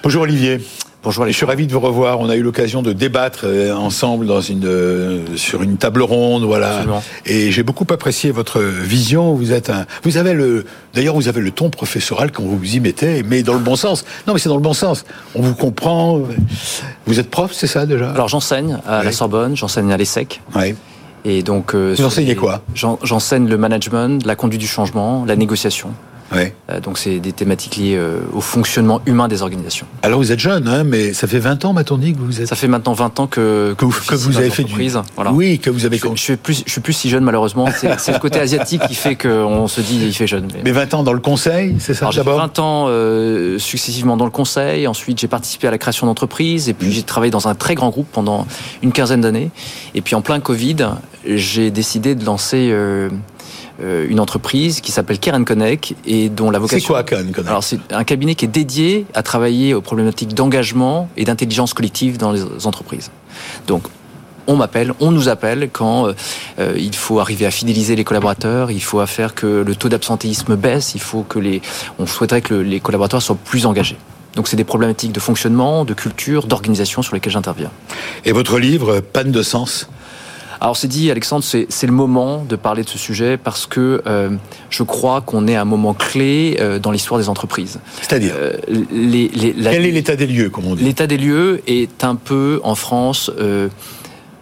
Bonjour 0.02 0.22
Olivier. 0.22 0.60
Bonjour 1.04 1.26
Je 1.26 1.32
suis 1.32 1.46
ravi 1.46 1.68
de 1.68 1.72
vous 1.72 1.78
revoir. 1.78 2.18
On 2.18 2.28
a 2.28 2.34
eu 2.34 2.42
l'occasion 2.42 2.82
de 2.82 2.92
débattre 2.92 3.42
euh, 3.44 3.72
ensemble 3.72 4.26
dans 4.26 4.40
une, 4.40 4.66
euh, 4.66 5.36
sur 5.36 5.62
une 5.62 5.76
table 5.76 6.02
ronde, 6.02 6.42
voilà. 6.42 6.84
Et 7.24 7.52
j'ai 7.52 7.62
beaucoup 7.62 7.86
apprécié 7.90 8.32
votre 8.32 8.60
vision. 8.60 9.34
Vous 9.34 9.52
êtes 9.52 9.70
un, 9.70 9.86
vous 10.02 10.16
avez 10.16 10.34
le, 10.34 10.66
d'ailleurs, 10.94 11.14
vous 11.14 11.28
avez 11.28 11.40
le 11.40 11.52
ton 11.52 11.70
professoral 11.70 12.32
quand 12.32 12.42
vous 12.42 12.58
vous 12.58 12.74
y 12.74 12.80
mettez, 12.80 13.22
mais 13.22 13.44
dans 13.44 13.54
le 13.54 13.60
bon 13.60 13.76
sens. 13.76 14.04
Non, 14.26 14.34
mais 14.34 14.40
c'est 14.40 14.48
dans 14.48 14.56
le 14.56 14.62
bon 14.62 14.74
sens. 14.74 15.04
On 15.36 15.42
vous 15.42 15.54
comprend. 15.54 16.20
Vous 17.06 17.20
êtes 17.20 17.30
prof, 17.30 17.52
c'est 17.52 17.68
ça 17.68 17.86
déjà? 17.86 18.10
Alors 18.10 18.28
j'enseigne 18.28 18.78
à 18.86 19.04
la 19.04 19.12
Sorbonne, 19.12 19.56
j'enseigne 19.56 19.92
à 19.92 19.96
l'ESSEC. 19.96 20.40
Oui. 20.56 20.74
Et 21.28 21.42
donc, 21.42 21.74
euh, 21.74 21.94
vous 21.96 22.06
enseignez 22.06 22.34
quoi? 22.34 22.62
J'enseigne 22.74 23.48
le 23.48 23.58
management, 23.58 24.24
la 24.24 24.34
conduite 24.34 24.62
du 24.62 24.66
changement, 24.66 25.26
la 25.26 25.36
négociation. 25.36 25.90
Ouais. 26.32 26.54
Euh, 26.70 26.80
donc 26.80 26.98
c'est 26.98 27.20
des 27.20 27.32
thématiques 27.32 27.76
liées 27.76 27.96
euh, 27.96 28.20
au 28.32 28.40
fonctionnement 28.40 29.00
humain 29.06 29.28
des 29.28 29.42
organisations. 29.42 29.86
Alors 30.02 30.18
vous 30.18 30.32
êtes 30.32 30.38
jeune, 30.38 30.68
hein, 30.68 30.84
mais 30.84 31.12
ça 31.12 31.26
fait 31.26 31.38
20 31.38 31.64
ans, 31.64 31.72
m'a-t-on 31.72 31.96
dit 31.96 32.12
que 32.12 32.18
vous 32.18 32.40
êtes. 32.40 32.48
Ça 32.48 32.56
fait 32.56 32.68
maintenant 32.68 32.92
20 32.92 33.20
ans 33.20 33.26
que 33.26 33.74
que, 33.78 33.86
que, 33.86 34.14
vous 34.14 34.36
avez 34.36 34.50
fait 34.50 34.64
du. 34.64 34.74
Voilà. 35.16 35.32
Oui, 35.32 35.58
que 35.58 35.70
vous 35.70 35.86
avez. 35.86 35.96
Je, 35.96 36.06
je, 36.14 36.20
suis 36.20 36.36
plus, 36.36 36.62
je 36.66 36.70
suis 36.70 36.80
plus 36.80 36.92
si 36.92 37.08
jeune 37.08 37.24
malheureusement. 37.24 37.66
C'est 37.98 38.12
le 38.12 38.18
côté 38.18 38.38
asiatique 38.38 38.82
qui 38.86 38.94
fait 38.94 39.16
qu'on 39.16 39.68
se 39.68 39.80
dit 39.80 39.98
il 40.04 40.14
fait 40.14 40.26
jeune. 40.26 40.48
Mais, 40.64 40.72
20 40.72 40.94
ans 40.94 41.02
dans 41.02 41.12
le 41.12 41.20
conseil, 41.20 41.76
c'est 41.78 41.94
ça 41.94 42.10
d'abord. 42.14 42.38
20 42.38 42.58
ans 42.58 42.86
euh, 42.88 43.58
successivement 43.58 44.16
dans 44.16 44.24
le 44.24 44.30
conseil. 44.30 44.86
Ensuite 44.86 45.20
j'ai 45.20 45.28
participé 45.28 45.68
à 45.68 45.70
la 45.70 45.78
création 45.78 46.06
d'entreprises 46.06 46.68
et 46.68 46.74
puis 46.74 46.88
mmh. 46.88 46.92
j'ai 46.92 47.02
travaillé 47.02 47.30
dans 47.30 47.48
un 47.48 47.54
très 47.54 47.74
grand 47.74 47.90
groupe 47.90 48.08
pendant 48.12 48.46
une 48.82 48.92
quinzaine 48.92 49.20
d'années. 49.20 49.50
Et 49.94 50.02
puis 50.02 50.14
en 50.14 50.20
plein 50.20 50.40
Covid, 50.40 50.88
j'ai 51.24 51.70
décidé 51.70 52.14
de 52.14 52.24
lancer. 52.24 52.68
Euh, 52.70 53.08
une 53.80 54.18
entreprise 54.18 54.80
qui 54.80 54.90
s'appelle 54.90 55.18
Karen 55.18 55.44
Connect 55.44 55.94
et 56.04 56.28
dont 56.28 56.50
la 56.50 56.58
vocation. 56.58 56.84
C'est 56.84 56.92
quoi 56.92 57.02
Karen 57.04 57.30
Connect 57.30 57.48
Alors 57.48 57.62
c'est 57.62 57.78
un 57.92 58.04
cabinet 58.04 58.34
qui 58.34 58.44
est 58.44 58.48
dédié 58.48 59.06
à 59.14 59.22
travailler 59.22 59.74
aux 59.74 59.80
problématiques 59.80 60.34
d'engagement 60.34 61.08
et 61.16 61.24
d'intelligence 61.24 61.74
collective 61.74 62.18
dans 62.18 62.32
les 62.32 62.66
entreprises. 62.66 63.10
Donc 63.66 63.84
on 64.48 64.56
m'appelle, 64.56 64.94
on 64.98 65.12
nous 65.12 65.28
appelle 65.28 65.68
quand 65.70 66.08
euh, 66.58 66.74
il 66.76 66.94
faut 66.94 67.20
arriver 67.20 67.46
à 67.46 67.50
fidéliser 67.50 67.94
les 67.94 68.04
collaborateurs, 68.04 68.70
il 68.70 68.82
faut 68.82 69.04
faire 69.06 69.34
que 69.34 69.46
le 69.46 69.76
taux 69.76 69.90
d'absentéisme 69.90 70.56
baisse, 70.56 70.94
il 70.94 71.00
faut 71.00 71.22
que 71.22 71.38
les, 71.38 71.60
on 71.98 72.06
souhaiterait 72.06 72.40
que 72.40 72.54
les 72.54 72.80
collaborateurs 72.80 73.22
soient 73.22 73.36
plus 73.36 73.66
engagés. 73.66 73.98
Donc 74.34 74.48
c'est 74.48 74.56
des 74.56 74.64
problématiques 74.64 75.12
de 75.12 75.20
fonctionnement, 75.20 75.84
de 75.84 75.94
culture, 75.94 76.46
d'organisation 76.46 77.02
sur 77.02 77.14
lesquelles 77.14 77.32
j'interviens. 77.32 77.70
Et 78.24 78.32
votre 78.32 78.58
livre, 78.58 79.00
Panne 79.00 79.32
de 79.32 79.42
sens 79.42 79.88
alors 80.60 80.76
c'est 80.76 80.88
dit, 80.88 81.10
Alexandre, 81.10 81.44
c'est 81.44 81.86
le 81.86 81.92
moment 81.92 82.44
de 82.44 82.56
parler 82.56 82.82
de 82.82 82.88
ce 82.88 82.98
sujet 82.98 83.36
parce 83.36 83.66
que 83.66 84.02
euh, 84.06 84.30
je 84.70 84.82
crois 84.82 85.20
qu'on 85.20 85.46
est 85.46 85.54
à 85.54 85.62
un 85.62 85.66
moment 85.66 85.94
clé 85.94 86.56
euh, 86.60 86.78
dans 86.78 86.90
l'histoire 86.90 87.20
des 87.20 87.28
entreprises. 87.28 87.78
C'est-à-dire 88.00 88.34
euh, 88.36 88.56
Quel 88.68 89.86
est 89.86 89.90
l'état 89.90 90.16
des 90.16 90.26
lieux, 90.26 90.50
comme 90.50 90.66
on 90.66 90.74
dit? 90.74 90.84
L'état 90.84 91.06
des 91.06 91.16
lieux 91.16 91.62
est 91.66 92.02
un 92.02 92.16
peu, 92.16 92.60
en 92.64 92.74
France, 92.74 93.30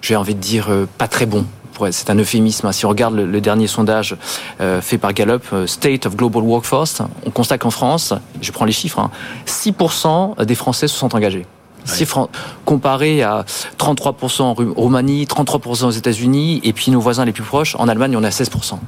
j'ai 0.00 0.16
envie 0.16 0.34
de 0.34 0.40
dire, 0.40 0.68
pas 0.98 1.08
très 1.08 1.26
bon 1.26 1.44
c'est 1.90 2.08
un 2.08 2.14
euphémisme. 2.16 2.66
Hein. 2.66 2.72
Si 2.72 2.86
on 2.86 2.88
regarde 2.88 3.14
le, 3.14 3.40
dernier 3.42 3.66
sondage 3.66 4.16
fait 4.80 4.96
par 4.96 5.12
Gallup, 5.12 5.44
State 5.66 6.06
of 6.06 6.16
Global 6.16 6.42
Workforce, 6.42 7.02
on 7.26 7.30
constate 7.30 7.60
qu'en 7.60 7.70
France, 7.70 8.14
je 8.40 8.50
prends 8.50 8.64
les 8.64 8.72
chiffres, 8.72 9.10
6% 9.46 10.06
hein, 10.38 10.44
des 10.46 10.54
Français 10.54 10.88
se 10.88 10.96
sont 10.96 11.14
engagés 11.14 11.44
comparé 12.64 13.22
à 13.22 13.44
33% 13.78 14.42
en 14.42 14.54
Roumanie, 14.54 15.24
33% 15.24 15.86
aux 15.86 15.90
États-Unis, 15.90 16.60
et 16.64 16.72
puis 16.72 16.90
nos 16.90 17.00
voisins 17.00 17.24
les 17.24 17.32
plus 17.32 17.44
proches, 17.44 17.76
en 17.78 17.88
Allemagne, 17.88 18.16
on 18.16 18.22
est 18.22 18.26
à 18.26 18.30
16%. 18.30 18.78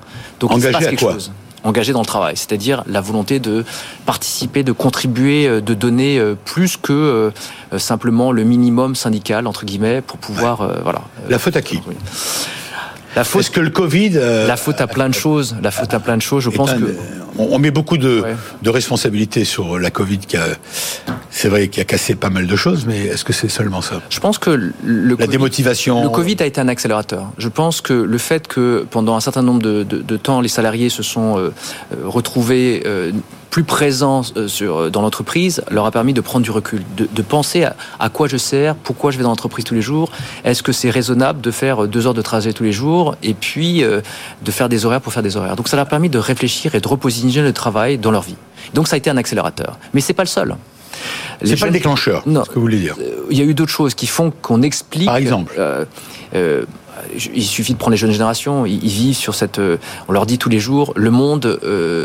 Donc 0.40 0.50
Engagé 0.50 0.69
il 0.69 0.73
se 0.73 0.78
passe 0.78 0.87
quelque 0.88 1.00
chose 1.00 1.31
engagé 1.64 1.93
dans 1.93 2.00
le 2.00 2.07
travail, 2.07 2.37
c'est-à-dire 2.37 2.83
la 2.87 3.00
volonté 3.00 3.40
de 3.40 3.64
participer, 4.07 4.62
de 4.62 4.73
contribuer, 4.73 5.47
euh, 5.47 5.61
de 5.61 5.75
donner 5.75 6.19
euh, 6.19 6.35
plus 6.45 6.76
que 6.76 6.93
euh, 7.73 7.78
simplement 7.78 8.33
le 8.33 8.45
minimum 8.45 8.95
syndical 8.95 9.47
entre 9.47 9.64
guillemets 9.64 10.00
pour 10.00 10.19
pouvoir 10.19 10.69
voilà. 10.83 11.02
La 11.28 11.38
faute 11.38 11.57
à 11.57 11.62
qui 11.62 11.81
la 13.17 13.25
faute, 13.25 13.40
Est-ce 13.40 13.50
que 13.50 13.61
le 13.61 13.71
Covid 13.71 14.11
La 14.11 14.57
faute 14.57 14.81
à 14.81 14.87
plein 14.87 15.09
de 15.09 15.14
choses. 15.14 15.57
La 15.62 15.71
faute 15.71 15.93
à 15.93 15.99
plein 15.99 16.17
de 16.17 16.23
choses. 16.23 16.45
Je 16.45 16.50
pense 16.50 16.73
que 16.73 16.95
on, 17.38 17.59
met 17.59 17.71
beaucoup 17.71 17.99
de, 17.99 18.25
de 18.62 18.71
responsabilités 18.71 19.45
sur 19.45 19.78
la 19.78 19.90
Covid 19.90 20.18
qui 20.18 20.37
a, 20.37 20.47
c'est 21.30 21.49
vrai, 21.49 21.68
qui 21.68 21.80
a 21.80 21.85
cassé 21.85 22.14
pas 22.14 22.30
mal 22.30 22.47
de 22.47 22.57
choses, 22.57 22.85
mais 22.87 22.99
est-ce 23.07 23.25
que 23.25 23.33
c'est 23.33 23.49
seulement 23.49 23.80
ça? 23.80 24.00
Je 24.11 24.21
pense 24.21 24.38
que 24.38 24.50
le 24.50 25.16
la 25.16 25.26
démotivation. 25.26 26.02
Le 26.02 26.09
Covid 26.09 26.37
a 26.40 26.47
été 26.47 26.61
un 26.61 26.68
accélérateur. 26.68 27.30
Je 27.38 27.49
pense 27.49 27.80
que 27.80 27.92
le 27.92 28.18
fait 28.18 28.49
que 28.49 28.87
pendant 28.90 29.16
un 29.16 29.21
certain 29.21 29.42
nombre 29.42 29.62
de, 29.62 29.83
de, 29.83 29.99
de 29.99 30.16
temps, 30.16 30.40
les 30.40 30.49
salariés 30.49 30.88
se 30.88 31.02
sont 31.02 31.38
euh, 31.38 31.52
euh, 31.92 31.97
retrouvés 32.04 32.83
euh, 32.87 33.12
plus 33.50 33.64
présents 33.64 34.23
sur, 34.47 34.90
dans 34.90 35.02
l'entreprise 35.02 35.62
leur 35.71 35.87
a 35.87 35.90
permis 35.90 36.12
de 36.12 36.21
prendre 36.21 36.45
du 36.45 36.50
recul, 36.50 36.83
de, 36.97 37.09
de 37.11 37.23
penser 37.23 37.64
à, 37.64 37.76
à, 37.99 38.09
quoi 38.09 38.28
je 38.28 38.37
sers, 38.37 38.75
pourquoi 38.75 39.11
je 39.11 39.17
vais 39.17 39.23
dans 39.23 39.31
l'entreprise 39.31 39.64
tous 39.64 39.75
les 39.75 39.83
jours, 39.83 40.11
est-ce 40.45 40.62
que 40.62 40.73
c'est 40.73 40.90
raisonnable 40.90 41.40
de 41.40 41.50
faire 41.50 41.88
deux 41.88 42.07
heures 42.07 42.14
de 42.14 42.23
trajet 42.23 42.52
tous 42.52 42.64
les 42.64 42.73
jours, 42.73 43.17
et 43.23 43.35
puis 43.35 43.83
de 43.83 44.50
faire 44.50 44.69
des 44.69 44.85
horaires 44.85 45.00
pour 45.00 45.12
faire 45.12 45.23
des 45.23 45.37
horaires. 45.37 45.57
Donc 45.57 45.69
ça 45.69 45.76
leur 45.76 45.87
a 45.87 45.88
permis 45.88 46.09
de 46.09 46.19
réfléchir 46.19 46.75
et 46.75 46.81
de 46.81 46.88
repositionner 46.88 47.47
le 47.47 47.52
travail 47.52 47.99
dans 47.99 48.11
leur 48.11 48.23
vie. 48.23 48.37
Donc 48.75 48.88
ça 48.88 48.95
a 48.95 48.99
été 48.99 49.11
un 49.11 49.17
accélérateur. 49.17 49.78
Mais 49.95 50.00
c'est 50.00 50.12
pas 50.12 50.25
le 50.25 50.28
seul. 50.28 50.57
C'est 51.45 51.59
pas 51.59 51.67
le 51.67 51.73
déclencheur, 51.73 52.23
non. 52.26 52.45
ce 52.45 52.49
que 52.49 52.55
vous 52.57 52.62
voulez 52.62 52.78
dire. 52.78 52.97
Euh, 53.00 53.26
il 53.31 53.38
y 53.38 53.40
a 53.40 53.45
eu 53.45 53.55
d'autres 53.55 53.73
choses 53.73 53.95
qui 53.95 54.07
font 54.07 54.33
qu'on 54.43 54.62
explique. 54.62 55.07
Par 55.07 55.17
exemple. 55.17 55.55
Euh, 55.59 55.85
euh, 56.35 56.64
il 57.35 57.45
suffit 57.45 57.73
de 57.73 57.78
prendre 57.78 57.93
les 57.93 57.97
jeunes 57.97 58.12
générations, 58.12 58.67
ils, 58.67 58.78
vivent 58.78 59.17
sur 59.17 59.35
cette. 59.35 59.61
On 60.09 60.12
leur 60.12 60.26
dit 60.26 60.38
tous 60.38 60.49
les 60.49 60.61
jours, 60.61 60.93
le 60.97 61.11
monde 61.11 61.61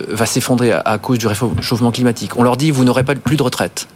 va 0.07 0.25
s'effondrer 0.25 0.71
à, 0.71 0.97
cause 0.97 1.17
du 1.17 1.27
réchauffement 1.27 1.91
climatique. 1.91 2.37
On 2.37 2.43
leur 2.43 2.57
dit, 2.57 2.71
vous 2.71 2.83
n'aurez 2.83 3.03
pas 3.03 3.15
plus 3.15 3.37
de 3.37 3.43
retraite. 3.43 3.87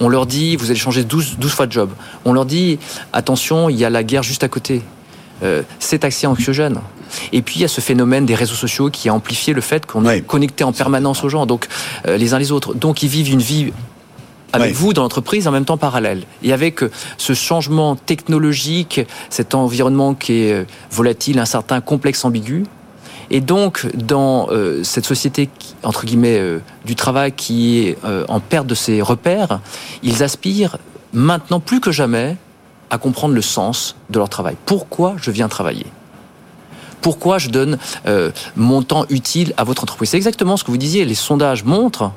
On 0.00 0.08
leur 0.08 0.26
dit, 0.26 0.56
vous 0.56 0.70
allez 0.70 0.78
changer 0.78 1.04
12, 1.04 1.36
12 1.38 1.52
fois 1.52 1.66
de 1.66 1.72
job. 1.72 1.90
On 2.24 2.32
leur 2.32 2.46
dit, 2.46 2.78
attention, 3.12 3.68
il 3.68 3.76
y 3.76 3.84
a 3.84 3.90
la 3.90 4.02
guerre 4.02 4.22
juste 4.22 4.44
à 4.44 4.48
côté. 4.48 4.82
c'est 5.78 6.04
accès 6.04 6.26
anxiogène. 6.26 6.80
Et 7.32 7.42
puis 7.42 7.56
il 7.56 7.62
y 7.62 7.64
a 7.64 7.68
ce 7.68 7.80
phénomène 7.80 8.26
des 8.26 8.34
réseaux 8.34 8.54
sociaux 8.54 8.90
qui 8.90 9.08
a 9.08 9.14
amplifié 9.14 9.54
le 9.54 9.60
fait 9.60 9.86
qu'on 9.86 10.08
est 10.08 10.22
connecté 10.22 10.64
en 10.64 10.72
permanence 10.72 11.24
aux 11.24 11.28
gens, 11.28 11.46
donc 11.46 11.66
les 12.06 12.34
uns 12.34 12.38
les 12.38 12.52
autres. 12.52 12.74
Donc 12.74 13.02
ils 13.02 13.08
vivent 13.08 13.30
une 13.30 13.42
vie 13.42 13.72
avec 14.52 14.74
vous 14.74 14.92
dans 14.92 15.02
l'entreprise 15.02 15.46
en 15.48 15.50
même 15.50 15.64
temps 15.64 15.76
parallèle. 15.76 16.22
Et 16.42 16.52
avec 16.52 16.82
euh, 16.82 16.90
ce 17.18 17.34
changement 17.34 17.96
technologique, 17.96 19.00
cet 19.30 19.54
environnement 19.54 20.14
qui 20.14 20.44
est 20.44 20.52
euh, 20.52 20.64
volatile, 20.90 21.38
incertain, 21.38 21.80
complexe, 21.80 22.24
ambigu, 22.24 22.64
et 23.28 23.40
donc, 23.40 23.86
dans 23.96 24.48
euh, 24.50 24.84
cette 24.84 25.04
société, 25.04 25.50
entre 25.82 26.06
guillemets, 26.06 26.40
du 26.84 26.94
travail 26.94 27.32
qui 27.32 27.80
est 27.80 27.98
en 28.28 28.38
perte 28.38 28.68
de 28.68 28.76
ses 28.76 29.02
repères, 29.02 29.60
ils 30.04 30.22
aspirent 30.22 30.78
maintenant 31.12 31.58
plus 31.58 31.80
que 31.80 31.90
jamais 31.90 32.36
à 32.90 32.98
comprendre 32.98 33.34
le 33.34 33.42
sens 33.42 33.96
de 34.10 34.18
leur 34.20 34.28
travail. 34.28 34.56
Pourquoi 34.64 35.16
je 35.20 35.32
viens 35.32 35.48
travailler? 35.48 35.86
Pourquoi 37.00 37.38
je 37.38 37.48
donne 37.48 37.78
mon 38.54 38.82
temps 38.82 39.06
utile 39.10 39.54
à 39.56 39.64
votre 39.64 39.82
entreprise? 39.82 40.10
C'est 40.10 40.16
exactement 40.16 40.56
ce 40.56 40.62
que 40.62 40.70
vous 40.70 40.76
disiez. 40.76 41.04
Les 41.04 41.16
sondages 41.16 41.64
montrent 41.64 42.12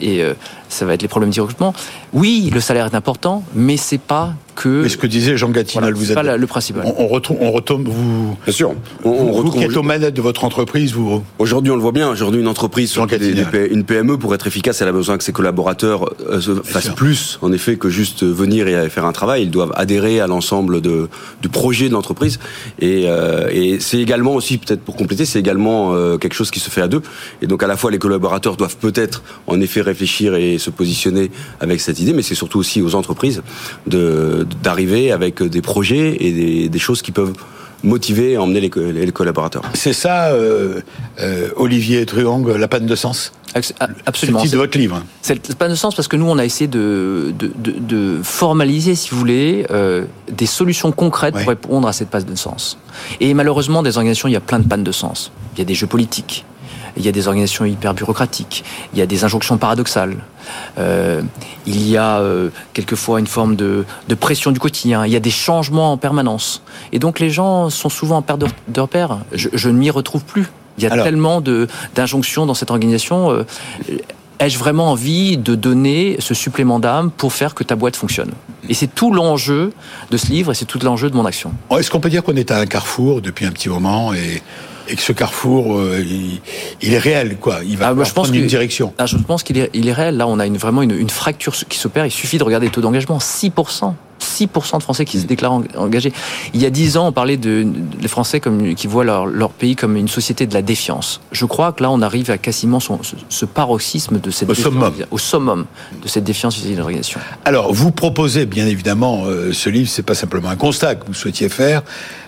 et 0.00 0.24
ça 0.70 0.86
va 0.86 0.94
être 0.94 1.02
les 1.02 1.08
problèmes 1.08 1.30
de 1.30 1.40
recrutement. 1.40 1.74
Oui, 2.12 2.50
le 2.52 2.60
salaire 2.60 2.86
est 2.86 2.94
important, 2.94 3.44
mais 3.54 3.76
c'est 3.76 3.98
pas 3.98 4.34
que. 4.54 4.82
Mais 4.82 4.88
ce 4.88 4.96
que 4.96 5.06
disait 5.06 5.36
Jean 5.36 5.50
Gatinal, 5.50 5.94
vous 5.94 6.10
êtes 6.10 6.14
pas 6.14 6.36
le 6.36 6.46
principal. 6.46 6.84
On, 6.96 7.08
retrouve, 7.08 7.38
on 7.40 7.50
retombe, 7.50 7.88
vous. 7.88 8.36
Bien 8.44 8.52
sûr. 8.52 8.74
On, 9.04 9.10
vous, 9.10 9.32
retrouve... 9.32 9.58
qui 9.58 9.64
êtes 9.64 9.76
aux 9.76 9.82
manettes 9.82 10.14
de 10.14 10.22
votre 10.22 10.44
entreprise, 10.44 10.92
vous. 10.92 11.22
Aujourd'hui, 11.38 11.72
on 11.72 11.76
le 11.76 11.82
voit 11.82 11.92
bien. 11.92 12.08
Aujourd'hui, 12.08 12.40
une 12.40 12.48
entreprise, 12.48 12.96
une 12.96 13.84
PME, 13.84 14.18
pour 14.18 14.34
être 14.34 14.46
efficace, 14.46 14.80
elle 14.80 14.88
a 14.88 14.92
besoin 14.92 15.18
que 15.18 15.24
ses 15.24 15.32
collaborateurs 15.32 16.12
euh, 16.28 16.62
fassent 16.62 16.94
plus, 16.94 17.38
en 17.42 17.52
effet, 17.52 17.76
que 17.76 17.88
juste 17.88 18.24
venir 18.24 18.68
et 18.68 18.88
faire 18.88 19.04
un 19.04 19.12
travail. 19.12 19.42
Ils 19.42 19.50
doivent 19.50 19.72
adhérer 19.74 20.20
à 20.20 20.26
l'ensemble 20.26 20.80
du 20.80 21.48
projet 21.50 21.88
de 21.88 21.94
l'entreprise. 21.94 22.38
Et, 22.78 23.04
euh, 23.06 23.48
et 23.50 23.80
c'est 23.80 23.98
également 23.98 24.34
aussi, 24.34 24.58
peut-être 24.58 24.82
pour 24.82 24.96
compléter, 24.96 25.24
c'est 25.24 25.38
également 25.38 25.94
euh, 25.94 26.16
quelque 26.18 26.34
chose 26.34 26.50
qui 26.50 26.60
se 26.60 26.70
fait 26.70 26.82
à 26.82 26.88
deux. 26.88 27.02
Et 27.42 27.46
donc, 27.46 27.62
à 27.62 27.66
la 27.66 27.76
fois, 27.76 27.90
les 27.90 27.98
collaborateurs 27.98 28.56
doivent 28.56 28.76
peut-être, 28.76 29.22
en 29.46 29.60
effet, 29.60 29.80
réfléchir 29.80 30.34
et 30.34 30.58
se 30.60 30.70
positionner 30.70 31.30
avec 31.58 31.80
cette 31.80 31.98
idée, 31.98 32.12
mais 32.12 32.22
c'est 32.22 32.36
surtout 32.36 32.58
aussi 32.58 32.80
aux 32.82 32.94
entreprises 32.94 33.42
de 33.86 34.46
d'arriver 34.62 35.10
avec 35.10 35.42
des 35.42 35.62
projets 35.62 36.16
et 36.20 36.30
des, 36.32 36.68
des 36.68 36.78
choses 36.78 37.02
qui 37.02 37.12
peuvent 37.12 37.34
motiver 37.82 38.32
et 38.32 38.38
emmener 38.38 38.60
les, 38.60 38.70
les 38.92 39.12
collaborateurs. 39.12 39.62
C'est 39.72 39.94
ça, 39.94 40.28
euh, 40.28 40.82
euh, 41.20 41.48
Olivier 41.56 42.04
Truong, 42.04 42.46
la 42.46 42.68
panne 42.68 42.84
de 42.84 42.94
sens? 42.94 43.32
Absolument. 43.54 43.72
C'est 44.14 44.26
le 44.26 44.38
titre 44.38 44.52
de 44.52 44.58
votre 44.58 44.78
livre. 44.78 45.02
C'est 45.22 45.48
le 45.48 45.54
panne 45.54 45.70
de 45.70 45.74
sens 45.74 45.94
parce 45.94 46.06
que 46.06 46.16
nous, 46.16 46.28
on 46.28 46.38
a 46.38 46.44
essayé 46.44 46.68
de, 46.68 47.32
de, 47.36 47.50
de, 47.56 47.72
de 47.78 48.20
formaliser, 48.22 48.94
si 48.94 49.10
vous 49.10 49.18
voulez, 49.18 49.66
euh, 49.70 50.04
des 50.30 50.46
solutions 50.46 50.92
concrètes 50.92 51.34
pour 51.34 51.48
répondre 51.48 51.88
à 51.88 51.94
cette 51.94 52.10
panne 52.10 52.24
de 52.24 52.34
sens. 52.36 52.76
Et 53.18 53.32
malheureusement, 53.32 53.82
des 53.82 53.96
organisations, 53.96 54.28
il 54.28 54.32
y 54.32 54.36
a 54.36 54.40
plein 54.40 54.60
de 54.60 54.68
pannes 54.68 54.84
de 54.84 54.92
sens. 54.92 55.32
Il 55.54 55.58
y 55.60 55.62
a 55.62 55.64
des 55.64 55.74
jeux 55.74 55.88
politiques, 55.88 56.44
il 56.96 57.04
y 57.04 57.08
a 57.08 57.12
des 57.12 57.28
organisations 57.28 57.64
hyper 57.64 57.94
bureaucratiques, 57.94 58.64
il 58.92 58.98
y 58.98 59.02
a 59.02 59.06
des 59.06 59.24
injonctions 59.24 59.58
paradoxales, 59.58 60.16
euh, 60.78 61.22
il 61.66 61.88
y 61.88 61.96
a 61.96 62.18
euh, 62.18 62.50
quelquefois 62.72 63.20
une 63.20 63.26
forme 63.26 63.56
de, 63.56 63.84
de, 64.08 64.14
pression 64.14 64.50
du 64.50 64.60
quotidien, 64.60 65.06
il 65.06 65.12
y 65.12 65.16
a 65.16 65.20
des 65.20 65.30
changements 65.30 65.92
en 65.92 65.96
permanence. 65.96 66.62
Et 66.92 66.98
donc 66.98 67.20
les 67.20 67.30
gens 67.30 67.70
sont 67.70 67.88
souvent 67.88 68.18
en 68.18 68.22
perte 68.22 68.42
de, 68.68 68.80
repères. 68.80 69.18
Je, 69.32 69.48
je 69.52 69.68
ne 69.68 69.78
m'y 69.78 69.90
retrouve 69.90 70.24
plus. 70.24 70.46
Il 70.78 70.84
y 70.84 70.86
a 70.86 71.02
tellement 71.02 71.42
d'injonctions 71.94 72.46
dans 72.46 72.54
cette 72.54 72.70
organisation. 72.70 73.30
Euh, 73.30 73.44
ai-je 74.38 74.58
vraiment 74.58 74.90
envie 74.90 75.36
de 75.36 75.54
donner 75.54 76.16
ce 76.20 76.32
supplément 76.32 76.78
d'âme 76.78 77.10
pour 77.10 77.32
faire 77.32 77.54
que 77.54 77.62
ta 77.64 77.76
boîte 77.76 77.96
fonctionne? 77.96 78.30
Et 78.68 78.74
c'est 78.74 78.86
tout 78.86 79.12
l'enjeu 79.12 79.72
de 80.10 80.16
ce 80.16 80.28
livre 80.28 80.52
et 80.52 80.54
c'est 80.54 80.64
tout 80.64 80.78
l'enjeu 80.82 81.10
de 81.10 81.16
mon 81.16 81.26
action. 81.26 81.52
Est-ce 81.76 81.90
qu'on 81.90 82.00
peut 82.00 82.08
dire 82.08 82.22
qu'on 82.22 82.36
est 82.36 82.50
à 82.50 82.58
un 82.58 82.66
carrefour 82.66 83.20
depuis 83.20 83.44
un 83.44 83.52
petit 83.52 83.68
moment 83.68 84.14
et 84.14 84.42
et 84.90 84.96
que 84.96 85.02
ce 85.02 85.12
carrefour, 85.12 85.78
euh, 85.78 86.04
il, 86.80 86.92
est 86.92 86.98
réel, 86.98 87.36
quoi. 87.36 87.60
Il 87.64 87.76
va 87.76 87.88
ah, 87.88 88.04
je 88.04 88.12
prendre 88.12 88.34
une 88.34 88.46
direction. 88.46 88.92
Ah, 88.98 89.06
je 89.06 89.16
pense 89.16 89.42
qu'il 89.42 89.58
est, 89.58 89.70
il 89.72 89.88
est 89.88 89.92
réel. 89.92 90.16
Là, 90.16 90.26
on 90.26 90.38
a 90.38 90.46
une, 90.46 90.56
vraiment 90.56 90.82
une, 90.82 90.90
une 90.90 91.10
fracture 91.10 91.54
qui 91.54 91.78
s'opère. 91.78 92.06
Il 92.06 92.10
suffit 92.10 92.38
de 92.38 92.44
regarder 92.44 92.66
les 92.66 92.72
taux 92.72 92.80
d'engagement. 92.80 93.18
6%. 93.18 93.94
6% 94.20 94.78
de 94.78 94.82
Français 94.82 95.04
qui 95.04 95.18
se 95.18 95.24
mm. 95.24 95.26
déclarent 95.26 95.62
engagés. 95.76 96.12
Il 96.54 96.60
y 96.60 96.66
a 96.66 96.70
10 96.70 96.96
ans, 96.96 97.08
on 97.08 97.12
parlait 97.12 97.36
de, 97.36 97.66
les 98.00 98.08
Français 98.08 98.40
comme, 98.40 98.74
qui 98.74 98.86
voient 98.86 99.04
leur, 99.04 99.26
leur, 99.26 99.50
pays 99.50 99.76
comme 99.76 99.96
une 99.96 100.08
société 100.08 100.46
de 100.46 100.54
la 100.54 100.62
défiance. 100.62 101.20
Je 101.32 101.44
crois 101.44 101.72
que 101.72 101.82
là, 101.82 101.90
on 101.90 102.02
arrive 102.02 102.30
à 102.30 102.38
quasiment 102.38 102.80
son, 102.80 103.00
ce, 103.28 103.44
paroxysme 103.44 104.20
de 104.20 104.30
cette 104.30 104.48
au 104.48 104.54
summum. 104.54 104.92
au 105.10 105.18
summum 105.18 105.66
de 106.02 106.08
cette 106.08 106.24
défiance 106.24 106.56
vis-à-vis 106.56 106.74
de 106.74 106.78
l'organisation. 106.78 107.20
Alors, 107.44 107.72
vous 107.72 107.90
proposez, 107.90 108.46
bien 108.46 108.66
évidemment, 108.66 109.24
euh, 109.24 109.52
ce 109.52 109.68
livre, 109.68 109.88
c'est 109.88 110.02
pas 110.02 110.14
simplement 110.14 110.48
un 110.48 110.56
constat 110.56 110.94
que 110.94 111.06
vous 111.06 111.14
souhaitiez 111.14 111.48
faire, 111.48 111.82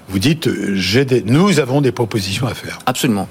vous 0.08 0.18
dites, 0.18 0.49
des, 0.49 1.22
nous 1.25 1.61
avons 1.61 1.80
des 1.80 1.92
propositions 1.92 2.46
à 2.46 2.54
faire. 2.54 2.78
Absolument. 2.87 3.28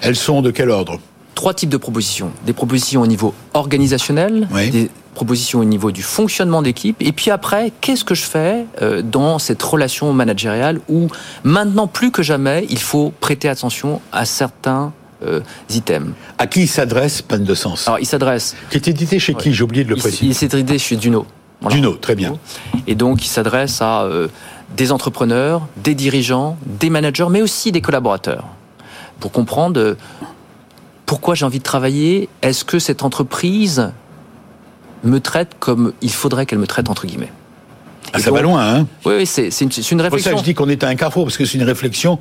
Elles 0.00 0.16
sont 0.16 0.42
de 0.42 0.50
quel 0.50 0.70
ordre? 0.70 0.98
Trois 1.34 1.54
types 1.54 1.68
de 1.68 1.76
propositions. 1.76 2.32
Des 2.46 2.52
propositions 2.52 3.02
au 3.02 3.06
niveau 3.06 3.34
organisationnel, 3.54 4.48
des 4.70 4.90
propositions 5.14 5.60
au 5.60 5.64
niveau 5.64 5.92
du 5.92 6.02
fonctionnement 6.02 6.62
d'équipe, 6.62 6.96
et 7.00 7.12
puis 7.12 7.30
après, 7.30 7.72
qu'est-ce 7.80 8.04
que 8.04 8.14
je 8.14 8.24
fais 8.24 8.66
euh, 8.80 9.02
dans 9.02 9.38
cette 9.38 9.62
relation 9.62 10.12
managériale 10.12 10.80
où 10.88 11.08
maintenant 11.44 11.86
plus 11.86 12.10
que 12.10 12.22
jamais, 12.22 12.66
il 12.70 12.78
faut 12.78 13.12
prêter 13.20 13.48
attention 13.48 14.00
à 14.10 14.24
certains 14.24 14.92
euh, 15.24 15.40
items? 15.70 16.14
À 16.38 16.46
qui 16.46 16.62
il 16.62 16.68
s'adresse 16.68 17.22
Panne 17.22 17.44
de 17.44 17.54
Sens? 17.54 17.86
Alors, 17.86 18.00
il 18.00 18.06
s'adresse. 18.06 18.56
Qui 18.70 18.76
est 18.76 18.88
édité 18.88 19.18
chez 19.18 19.34
qui? 19.34 19.52
J'ai 19.52 19.64
oublié 19.64 19.84
de 19.84 19.90
le 19.90 19.96
préciser. 19.96 20.26
Il 20.26 20.34
s'est 20.34 20.46
édité 20.46 20.78
chez 20.78 20.96
Duno. 20.96 21.26
Duno, 21.70 21.94
très 21.94 22.16
bien. 22.16 22.38
Et 22.86 22.94
donc, 22.94 23.24
il 23.24 23.28
s'adresse 23.28 23.80
à 23.82 24.02
euh, 24.02 24.28
des 24.76 24.90
entrepreneurs, 24.90 25.68
des 25.76 25.94
dirigeants, 25.94 26.56
des 26.66 26.90
managers, 26.90 27.28
mais 27.30 27.42
aussi 27.42 27.70
des 27.70 27.80
collaborateurs, 27.80 28.46
pour 29.20 29.30
comprendre 29.30 29.78
euh, 29.78 29.96
pourquoi 31.06 31.34
j'ai 31.34 31.44
envie 31.44 31.58
de 31.58 31.64
travailler? 31.64 32.28
Est-ce 32.40 32.64
que 32.64 32.78
cette 32.78 33.02
entreprise 33.04 33.92
me 35.04 35.20
traite 35.20 35.50
comme 35.58 35.92
il 36.02 36.12
faudrait 36.12 36.46
qu'elle 36.46 36.58
me 36.58 36.66
traite 36.66 36.90
entre 36.90 37.06
guillemets 37.06 37.32
ah, 38.12 38.18
Ça 38.18 38.30
va 38.30 38.42
loin, 38.42 38.62
hein 38.62 38.86
Oui, 39.04 39.14
oui 39.18 39.26
c'est 39.26 39.48
une, 39.60 39.70
une, 39.90 40.00
réflexion. 40.00 40.30
Pour 40.30 40.38
ça, 40.38 40.44
je 40.44 40.44
dis 40.44 40.54
qu'on 40.54 40.68
est 40.68 40.84
à 40.84 40.88
un 40.88 40.94
carrefour, 40.94 41.24
parce 41.24 41.36
que 41.36 41.44
c'est 41.44 41.58
une 41.58 41.64
réflexion 41.64 42.18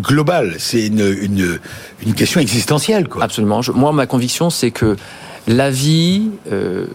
globale, 0.00 0.54
c'est 0.58 0.86
une, 0.86 1.16
une, 1.20 1.58
une, 2.04 2.14
question 2.14 2.40
existentielle. 2.40 3.08
Quoi. 3.08 3.22
Absolument. 3.24 3.60
moi, 3.74 3.92
ma 3.92 4.06
conviction, 4.06 4.50
c'est 4.50 4.70
que 4.70 4.96
la 5.46 5.70
vie, 5.70 6.30
euh, 6.50 6.86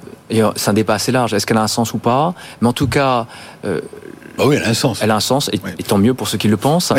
c'est 0.55 0.69
un 0.69 0.73
débat 0.73 0.95
assez 0.95 1.11
large, 1.11 1.33
est-ce 1.33 1.45
qu'elle 1.45 1.57
a 1.57 1.63
un 1.63 1.67
sens 1.67 1.93
ou 1.93 1.99
pas? 1.99 2.33
Mais 2.61 2.67
en 2.67 2.73
tout 2.73 2.87
cas, 2.87 3.27
euh, 3.65 3.81
bah 4.41 4.47
oui, 4.47 4.55
elle 4.55 4.63
a 4.63 4.69
un 4.69 4.73
sens. 4.73 4.99
Elle 5.03 5.11
a 5.11 5.15
un 5.15 5.19
sens, 5.19 5.51
et, 5.53 5.83
tant 5.83 5.99
mieux 5.99 6.15
pour 6.15 6.27
ceux 6.27 6.39
qui 6.39 6.47
le 6.47 6.57
pensent. 6.57 6.91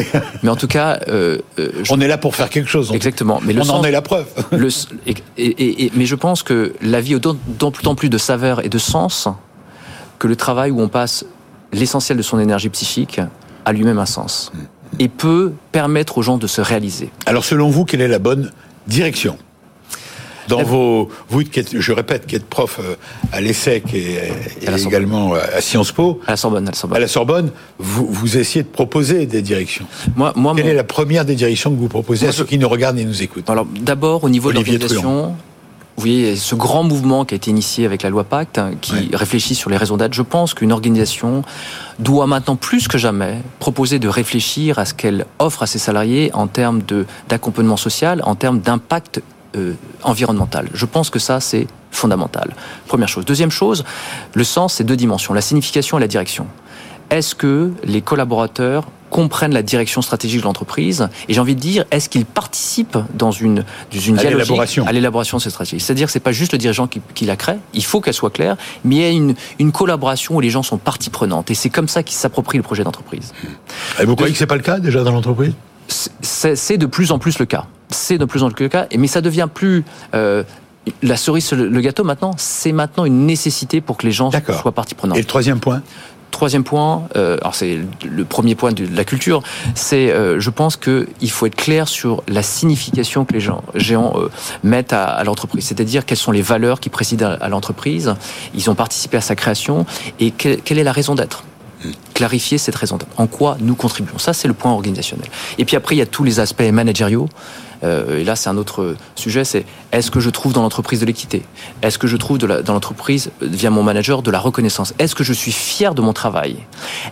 mais 0.42 0.48
en 0.48 0.54
tout 0.54 0.68
cas, 0.68 1.00
euh, 1.08 1.38
euh 1.58 1.70
on 1.90 2.00
est 2.00 2.06
là 2.06 2.16
pour 2.16 2.36
faire 2.36 2.50
quelque 2.50 2.68
chose. 2.68 2.92
Exactement. 2.94 3.40
Mais 3.42 3.52
le 3.52 3.62
on 3.62 3.70
en 3.70 3.84
est 3.84 3.90
la 3.90 4.02
preuve. 4.02 4.26
le, 4.52 4.68
et, 5.36 5.90
mais 5.94 6.06
je 6.06 6.14
pense 6.14 6.44
que 6.44 6.72
la 6.82 7.00
vie 7.00 7.14
a 7.14 7.18
d'autant 7.18 7.94
plus 7.96 8.08
de 8.08 8.18
saveur 8.18 8.64
et 8.64 8.68
de 8.68 8.78
sens 8.78 9.28
que 10.20 10.28
le 10.28 10.36
travail 10.36 10.70
où 10.70 10.80
on 10.80 10.88
passe 10.88 11.24
l'essentiel 11.72 12.16
de 12.16 12.22
son 12.22 12.38
énergie 12.38 12.68
psychique 12.68 13.20
a 13.64 13.72
lui-même 13.72 13.98
un 13.98 14.06
sens 14.06 14.52
et 15.00 15.08
peut 15.08 15.52
permettre 15.72 16.18
aux 16.18 16.22
gens 16.22 16.38
de 16.38 16.46
se 16.46 16.60
réaliser. 16.60 17.10
Alors, 17.26 17.44
selon 17.44 17.70
vous, 17.70 17.84
quelle 17.84 18.02
est 18.02 18.08
la 18.08 18.20
bonne 18.20 18.52
direction? 18.86 19.36
Dans 20.48 20.62
vos, 20.62 21.08
vous 21.28 21.42
je 21.72 21.92
répète, 21.92 22.26
qui 22.26 22.36
êtes 22.36 22.46
prof 22.46 22.80
euh, 22.80 22.94
à 23.32 23.40
l'ESSEC 23.40 23.94
et, 23.94 24.18
également 24.62 25.34
à 25.34 25.60
Sciences 25.60 25.92
Po, 25.92 26.20
à 26.26 26.32
la 26.32 26.36
Sorbonne, 26.36 26.68
à 26.68 26.70
la 26.70 26.76
Sorbonne, 26.76 26.96
à 26.96 27.00
la 27.00 27.08
Sorbonne 27.08 27.50
vous, 27.78 28.06
vous 28.06 28.36
essayez 28.36 28.62
de 28.62 28.68
proposer 28.68 29.26
des 29.26 29.42
directions. 29.42 29.86
Moi, 30.16 30.32
moi, 30.36 30.54
Quelle 30.56 30.68
est 30.68 30.74
la 30.74 30.84
première 30.84 31.24
des 31.24 31.34
directions 31.34 31.70
que 31.70 31.78
vous 31.78 31.88
proposez 31.88 32.28
à 32.28 32.32
ceux 32.32 32.44
qui 32.44 32.58
nous 32.58 32.68
regardent 32.68 32.98
et 32.98 33.04
nous 33.04 33.22
écoutent? 33.22 33.48
Alors, 33.50 33.66
d'abord, 33.80 34.24
au 34.24 34.28
niveau 34.28 34.50
de 34.50 34.54
l'organisation, 34.54 35.34
vous 35.96 36.00
voyez, 36.00 36.36
ce 36.36 36.54
grand 36.54 36.84
mouvement 36.84 37.24
qui 37.24 37.34
a 37.34 37.36
été 37.36 37.50
initié 37.50 37.84
avec 37.84 38.02
la 38.02 38.10
loi 38.10 38.24
Pacte, 38.24 38.58
hein, 38.58 38.72
qui 38.80 39.10
réfléchit 39.12 39.54
sur 39.54 39.68
les 39.68 39.76
raisons 39.76 39.98
d'être, 39.98 40.14
je 40.14 40.22
pense 40.22 40.54
qu'une 40.54 40.72
organisation 40.72 41.42
doit 41.98 42.26
maintenant 42.26 42.56
plus 42.56 42.88
que 42.88 42.96
jamais 42.96 43.42
proposer 43.58 43.98
de 43.98 44.08
réfléchir 44.08 44.78
à 44.78 44.86
ce 44.86 44.94
qu'elle 44.94 45.26
offre 45.38 45.62
à 45.62 45.66
ses 45.66 45.78
salariés 45.78 46.30
en 46.32 46.46
termes 46.46 46.80
d'accompagnement 47.28 47.76
social, 47.76 48.22
en 48.24 48.34
termes 48.34 48.60
d'impact 48.60 49.20
euh, 49.56 49.74
environnementale. 50.02 50.68
Je 50.74 50.86
pense 50.86 51.10
que 51.10 51.18
ça, 51.18 51.40
c'est 51.40 51.66
fondamental. 51.90 52.54
Première 52.86 53.08
chose. 53.08 53.24
Deuxième 53.24 53.50
chose, 53.50 53.84
le 54.34 54.44
sens, 54.44 54.74
c'est 54.74 54.84
deux 54.84 54.96
dimensions, 54.96 55.34
la 55.34 55.40
signification 55.40 55.98
et 55.98 56.00
la 56.00 56.08
direction. 56.08 56.46
Est-ce 57.10 57.34
que 57.34 57.72
les 57.84 58.00
collaborateurs 58.00 58.86
comprennent 59.10 59.52
la 59.52 59.62
direction 59.62 60.00
stratégique 60.00 60.40
de 60.40 60.44
l'entreprise 60.44 61.10
Et 61.28 61.34
j'ai 61.34 61.40
envie 61.40 61.54
de 61.54 61.60
dire, 61.60 61.84
est-ce 61.90 62.08
qu'ils 62.08 62.24
participent 62.24 62.96
dans 63.12 63.30
une, 63.30 63.66
une 63.92 64.18
à 64.18 64.22
l'élaboration 64.22 64.86
à 64.86 64.92
l'élaboration 64.92 65.36
de 65.36 65.42
cette 65.42 65.52
stratégie 65.52 65.84
C'est-à-dire 65.84 66.06
que 66.06 66.12
c'est 66.12 66.20
pas 66.20 66.32
juste 66.32 66.52
le 66.52 66.58
dirigeant 66.58 66.86
qui, 66.86 67.02
qui 67.14 67.26
la 67.26 67.36
crée, 67.36 67.58
il 67.74 67.84
faut 67.84 68.00
qu'elle 68.00 68.14
soit 68.14 68.30
claire, 68.30 68.56
mais 68.84 68.96
il 68.96 69.02
y 69.02 69.04
a 69.04 69.10
une, 69.10 69.34
une 69.58 69.72
collaboration 69.72 70.36
où 70.36 70.40
les 70.40 70.48
gens 70.48 70.62
sont 70.62 70.78
partie 70.78 71.10
prenante. 71.10 71.50
Et 71.50 71.54
c'est 71.54 71.68
comme 71.68 71.88
ça 71.88 72.02
qu'ils 72.02 72.16
s'approprient 72.16 72.56
le 72.56 72.62
projet 72.62 72.84
d'entreprise. 72.84 73.34
Et 74.00 74.06
vous 74.06 74.16
croyez 74.16 74.32
que 74.32 74.38
c'est 74.38 74.46
pas 74.46 74.56
le 74.56 74.62
cas 74.62 74.78
déjà 74.78 75.04
dans 75.04 75.12
l'entreprise? 75.12 75.52
C'est 76.22 76.78
de 76.78 76.86
plus 76.86 77.12
en 77.12 77.18
plus 77.18 77.38
le 77.38 77.44
cas. 77.44 77.66
C'est 77.92 78.18
de 78.18 78.24
plus 78.24 78.42
en 78.42 78.50
plus 78.50 78.64
le 78.64 78.68
cas, 78.68 78.86
mais 78.96 79.06
ça 79.06 79.20
devient 79.20 79.48
plus 79.52 79.84
euh, 80.14 80.42
la 81.02 81.16
cerise 81.16 81.44
sur 81.44 81.56
le 81.56 81.80
gâteau 81.80 82.04
maintenant. 82.04 82.32
C'est 82.36 82.72
maintenant 82.72 83.04
une 83.04 83.26
nécessité 83.26 83.80
pour 83.80 83.96
que 83.96 84.06
les 84.06 84.12
gens 84.12 84.30
soient 84.30 84.72
partie 84.72 84.94
prenante. 84.94 85.16
Et 85.16 85.20
le 85.20 85.26
troisième 85.26 85.60
point 85.60 85.82
Troisième 86.30 86.64
point, 86.64 87.02
euh, 87.14 87.36
alors 87.42 87.54
c'est 87.54 87.78
le 88.08 88.24
premier 88.24 88.54
point 88.54 88.72
de 88.72 88.86
la 88.96 89.04
culture, 89.04 89.42
c'est 89.74 90.10
euh, 90.10 90.40
je 90.40 90.48
pense 90.48 90.78
qu'il 90.78 91.30
faut 91.30 91.44
être 91.44 91.54
clair 91.54 91.88
sur 91.88 92.22
la 92.26 92.42
signification 92.42 93.26
que 93.26 93.34
les 93.34 93.40
gens 93.40 93.62
géants 93.74 94.14
mettent 94.64 94.94
à, 94.94 95.22
l'entreprise, 95.24 95.66
c'est-à-dire 95.66 96.06
quelles 96.06 96.16
sont 96.16 96.32
les 96.32 96.40
valeurs 96.40 96.80
qui 96.80 96.88
président 96.88 97.36
à, 97.38 97.48
l'entreprise. 97.50 98.14
Ils 98.54 98.70
ont 98.70 98.74
participé 98.74 99.18
à 99.18 99.20
sa 99.20 99.36
création 99.36 99.84
et 100.20 100.30
quelle 100.30 100.78
est 100.78 100.84
la 100.84 100.92
raison 100.92 101.14
d'être 101.14 101.44
clarifier 102.14 102.58
cette 102.58 102.74
raison 102.74 102.98
En 103.16 103.26
quoi 103.26 103.56
nous 103.60 103.74
contribuons 103.74 104.18
Ça, 104.18 104.32
c'est 104.32 104.48
le 104.48 104.54
point 104.54 104.72
organisationnel. 104.72 105.28
Et 105.58 105.64
puis 105.64 105.76
après, 105.76 105.94
il 105.94 105.98
y 105.98 106.02
a 106.02 106.06
tous 106.06 106.24
les 106.24 106.40
aspects 106.40 106.62
managériaux. 106.62 107.28
Euh, 107.84 108.20
et 108.20 108.24
là, 108.24 108.36
c'est 108.36 108.48
un 108.48 108.56
autre 108.56 108.94
sujet, 109.16 109.44
c'est 109.44 109.64
est-ce 109.90 110.10
que 110.10 110.20
je 110.20 110.30
trouve 110.30 110.52
dans 110.52 110.62
l'entreprise 110.62 111.00
de 111.00 111.06
l'équité? 111.06 111.42
Est-ce 111.82 111.98
que 111.98 112.06
je 112.06 112.16
trouve 112.16 112.38
dans 112.38 112.72
l'entreprise, 112.72 113.30
via 113.40 113.70
mon 113.70 113.82
manager, 113.82 114.22
de 114.22 114.30
la 114.30 114.38
reconnaissance? 114.38 114.94
Est-ce 114.98 115.14
que 115.14 115.24
je 115.24 115.32
suis 115.32 115.52
fier 115.52 115.94
de 115.94 116.02
mon 116.02 116.12
travail? 116.12 116.58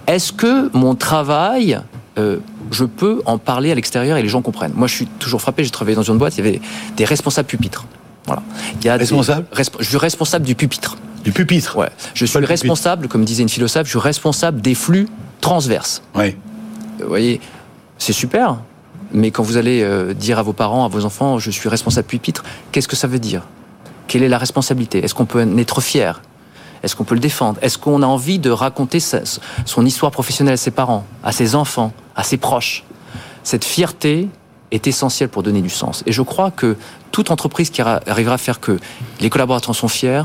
Est-ce 0.07 0.33
que 0.33 0.71
mon 0.77 0.95
travail, 0.95 1.81
euh, 2.19 2.39
je 2.71 2.85
peux 2.85 3.21
en 3.27 3.39
parler 3.39 3.73
à 3.73 3.75
l'extérieur 3.75 4.17
et 4.17 4.23
les 4.23 4.29
gens 4.29 4.43
comprennent? 4.43 4.75
Moi, 4.75 4.87
je 4.87 4.95
suis 4.95 5.07
toujours 5.07 5.41
frappé, 5.41 5.65
j'ai 5.65 5.71
travaillé 5.71 5.97
dans 5.97 6.03
une 6.03 6.19
boîte, 6.19 6.39
il 6.39 6.45
y 6.45 6.49
avait 6.49 6.61
des 6.97 7.05
responsables 7.05 7.49
pupitres. 7.49 7.85
Voilà. 8.27 8.43
Il 8.81 8.87
y 8.87 8.89
a 8.89 8.97
responsable 8.97 9.47
Je 9.55 9.85
suis 9.85 9.97
responsable 9.97 10.45
du 10.45 10.55
pupitre. 10.55 10.97
Du 11.25 11.33
pupitre. 11.33 11.77
Ouais. 11.77 11.91
Je 12.15 12.25
suis 12.25 12.39
responsable, 12.39 13.09
comme 13.09 13.25
disait 13.25 13.43
une 13.43 13.49
philosophe, 13.49 13.87
je 13.87 13.91
suis 13.91 13.99
responsable 13.99 14.61
des 14.61 14.75
flux 14.75 15.09
transverses. 15.41 16.03
Oui. 16.15 16.37
Vous 17.01 17.09
voyez, 17.09 17.41
c'est 17.99 18.13
super. 18.13 18.59
Mais 19.13 19.31
quand 19.31 19.43
vous 19.43 19.57
allez 19.57 19.83
euh, 19.83 20.15
dire 20.15 20.39
à 20.39 20.43
vos 20.43 20.53
parents, 20.53 20.85
à 20.85 20.89
vos 20.89 21.05
enfants, 21.05 21.39
je 21.39 21.51
suis 21.51 21.69
responsable 21.69 22.07
pupitre, 22.07 22.45
qu'est-ce 22.73 22.89
que 22.89 22.97
ça 22.97 23.07
veut 23.07 23.19
dire? 23.19 23.43
Quelle 24.07 24.23
est 24.23 24.29
la 24.29 24.39
responsabilité? 24.39 25.05
Est-ce 25.05 25.15
qu'on 25.15 25.27
peut 25.27 25.43
en 25.43 25.57
être 25.59 25.81
fier? 25.81 26.23
Est-ce 26.83 26.97
qu'on 26.97 27.05
peut 27.05 27.15
le 27.15 27.21
défendre? 27.21 27.59
Est-ce 27.63 27.77
qu'on 27.77 28.03
a 28.03 28.07
envie 28.07 28.39
de 28.39 28.51
raconter 28.51 29.01
son 29.01 29.87
histoire 29.87 30.13
professionnelle 30.13 30.55
à 30.55 30.57
ses 30.57 30.71
parents, 30.71 31.05
à 31.23 31.33
ses 31.33 31.55
enfants, 31.55 31.93
à 32.17 32.23
ses 32.23 32.39
proches? 32.39 32.85
Cette 33.43 33.65
fierté 33.65 34.29
est 34.71 34.87
essentielle 34.87 35.29
pour 35.29 35.43
donner 35.43 35.61
du 35.61 35.69
sens. 35.69 36.03
Et 36.07 36.13
je 36.13 36.23
crois 36.23 36.51
que 36.51 36.77
toute 37.11 37.31
entreprise 37.31 37.71
qui 37.71 37.83
arrivera 37.83 38.35
à 38.35 38.39
faire 38.39 38.61
que 38.61 38.79
les 39.21 39.29
collaborateurs 39.29 39.75
sont 39.75 39.89
fiers, 39.89 40.23